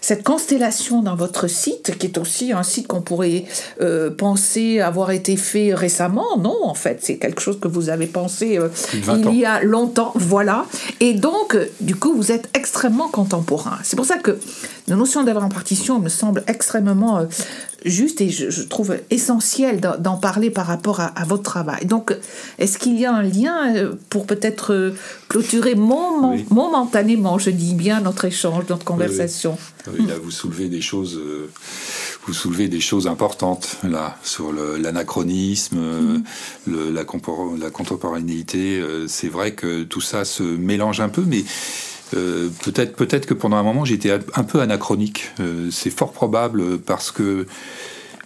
[0.00, 3.44] cette constellation dans votre site, qui est aussi un site qu'on pourrait
[3.80, 8.06] euh, penser avoir été fait récemment, non, en fait, c'est quelque chose que vous avez
[8.06, 10.66] pensé euh, il y a longtemps, voilà.
[11.00, 13.78] Et donc, du coup, vous êtes extrêmement contemporain.
[13.82, 14.38] C'est pour ça que
[14.88, 17.26] la notion d'avoir en partition me semble extrêmement
[17.84, 21.86] juste et je, trouve essentiel d'en parler par rapport à, votre travail.
[21.86, 22.14] Donc,
[22.58, 24.94] est-ce qu'il y a un lien euh, pour peut-être euh,
[25.28, 29.56] clôturer momentanément, je dis bien, notre échange, notre conversation?
[29.92, 31.16] Oui, Là, vous soulevez des choses.
[31.16, 31.50] Euh,
[32.26, 36.22] vous soulevez des choses importantes là sur l'anachronisme,
[36.66, 36.92] mm-hmm.
[36.92, 37.02] la,
[37.58, 38.82] la, contemporanéité.
[39.08, 41.44] c'est vrai que tout ça se mélange un peu, mais
[42.14, 45.30] euh, peut-être peut-être que pendant un moment j'étais un peu anachronique.
[45.40, 47.46] Euh, c'est fort probable parce que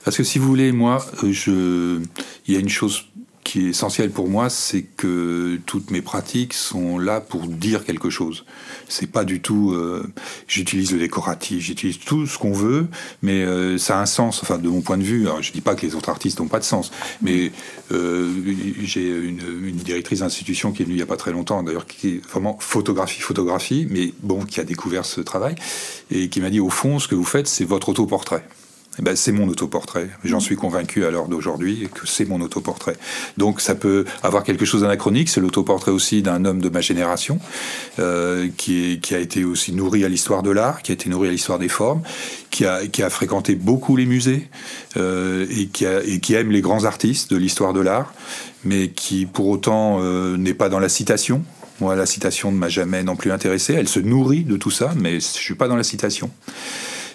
[0.05, 2.01] parce que si vous voulez, moi, je
[2.47, 3.07] il y a une chose
[3.45, 8.11] qui est essentiel pour moi, c'est que toutes mes pratiques sont là pour dire quelque
[8.11, 8.45] chose.
[8.88, 9.72] C'est pas du tout.
[9.72, 10.11] Euh,
[10.49, 12.88] j'utilise le décoratif, j'utilise tout ce qu'on veut,
[13.22, 14.42] mais euh, ça a un sens.
[14.42, 16.49] Enfin, de mon point de vue, alors, je dis pas que les autres artistes n'ont
[16.49, 16.90] pas de sens,
[17.20, 17.53] mais
[17.92, 18.32] euh,
[18.82, 21.86] j'ai une, une, directrice d'institution qui est venue il y a pas très longtemps, d'ailleurs,
[21.86, 25.55] qui est vraiment photographie, photographie, mais bon, qui a découvert ce travail
[26.11, 28.47] et qui m'a dit au fond, ce que vous faites, c'est votre autoportrait.
[28.99, 30.09] Eh ben, c'est mon autoportrait.
[30.24, 32.97] J'en suis convaincu à l'heure d'aujourd'hui que c'est mon autoportrait.
[33.36, 35.28] Donc ça peut avoir quelque chose d'anachronique.
[35.28, 37.40] C'est l'autoportrait aussi d'un homme de ma génération
[37.99, 41.09] euh, qui, est, qui a été aussi nourri à l'histoire de l'art, qui a été
[41.11, 42.03] nourri à l'histoire des formes,
[42.51, 44.49] qui a, qui a fréquenté beaucoup les musées
[44.97, 48.14] euh, et, qui a, et qui aime les grands artistes de l'histoire de l'art,
[48.62, 51.42] mais qui pour autant euh, n'est pas dans la citation.
[51.80, 53.74] Moi, la citation ne m'a jamais non plus intéressé.
[53.74, 56.30] Elle se nourrit de tout ça, mais je suis pas dans la citation.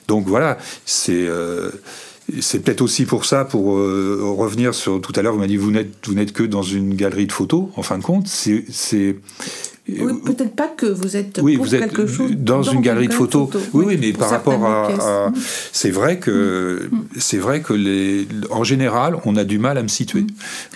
[0.10, 1.70] Donc voilà, c'est euh,
[2.42, 5.58] c'est peut-être aussi pour ça, pour euh, revenir sur tout à l'heure, vous m'avez dit
[5.58, 7.66] vous n'êtes vous n'êtes que dans une galerie de photos.
[7.76, 8.66] En fin de compte, c'est
[9.88, 13.14] oui, peut-être pas que vous êtes oui, vous êtes quelque chose dans, une galerie de
[13.14, 13.50] photos.
[13.74, 15.32] Oui, oui, mais par rapport à,
[15.72, 16.96] c'est vrai que mm.
[16.96, 17.06] Mm.
[17.20, 20.22] c'est vrai que les, en général, on a du mal à me situer.
[20.22, 20.28] Mm.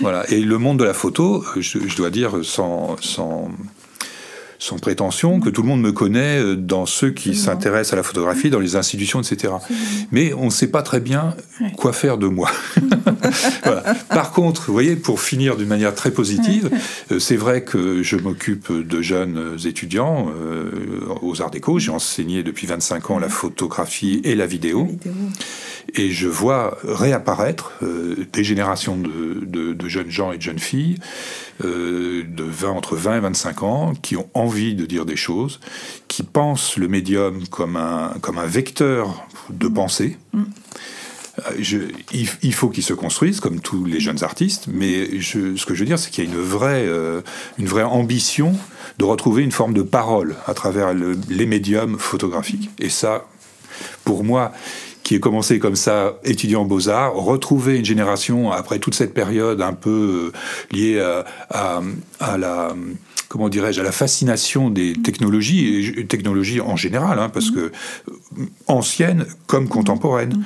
[0.02, 0.30] Voilà.
[0.32, 3.50] Et le monde de la photo, je, je dois dire sans, sans
[4.64, 8.04] sans prétention, que tout le monde me connaît euh, dans ceux qui s'intéressent à la
[8.04, 9.56] photographie, dans les institutions, etc.
[10.12, 11.36] Mais on ne sait pas très bien
[11.76, 12.50] quoi faire de moi.
[14.10, 16.70] Par contre, vous voyez, pour finir d'une manière très positive,
[17.12, 20.72] euh, c'est vrai que je m'occupe de jeunes étudiants euh,
[21.22, 21.78] aux Arts Déco.
[21.78, 24.88] J'ai enseigné depuis 25 ans la photographie et la vidéo.
[25.96, 27.74] Et je vois réapparaître
[28.32, 30.98] des générations de, de, jeunes gens et de jeunes filles
[31.64, 35.60] euh, de 20, entre 20 et 25 ans qui ont envie de dire des choses,
[36.08, 39.74] qui pensent le médium comme un, comme un vecteur de mm.
[39.74, 40.18] pensée.
[40.34, 40.44] Mm.
[41.40, 41.80] Euh, je,
[42.12, 45.80] il, faut qu'ils se construisent comme tous les jeunes artistes, mais je, ce que je
[45.80, 47.22] veux dire, c'est qu'il y a une vraie, euh,
[47.58, 48.56] une vraie ambition
[49.00, 52.70] de retrouver une forme de parole à travers le, les médiums photographiques.
[52.78, 53.26] Et ça,
[54.04, 54.52] pour moi,
[55.02, 59.60] qui est commencé comme ça, étudiant en beaux-arts, retrouver une génération après toute cette période
[59.62, 61.00] un peu euh, liée
[61.50, 61.82] à,
[62.20, 62.76] à, la
[63.30, 67.72] comment dirais-je, à la fascination des technologies, et technologies en général, hein, parce que
[68.68, 70.44] anciennes comme contemporaines,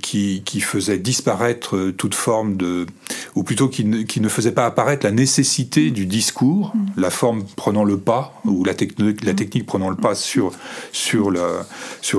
[0.00, 2.86] qui, qui faisaient disparaître toute forme de,
[3.34, 7.44] ou plutôt qui ne, qui ne faisaient pas apparaître la nécessité du discours, la forme
[7.56, 10.52] prenant le pas, ou la, la technique prenant le pas sur,
[10.92, 11.30] sur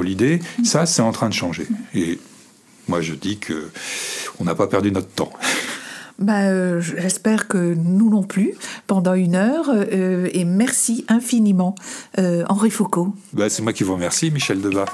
[0.04, 1.68] l'idée, sur ça c'est en train de changer.
[1.94, 2.20] Et
[2.88, 3.70] moi je dis que
[4.40, 5.32] on n'a pas perdu notre temps.
[6.20, 8.54] Bah, euh, J'espère que nous non plus,
[8.88, 9.70] pendant une heure.
[9.70, 11.76] Euh, et merci infiniment,
[12.20, 13.14] euh, Henri Foucault.
[13.34, 14.86] Bah, C'est moi qui vous remercie, Michel Debat.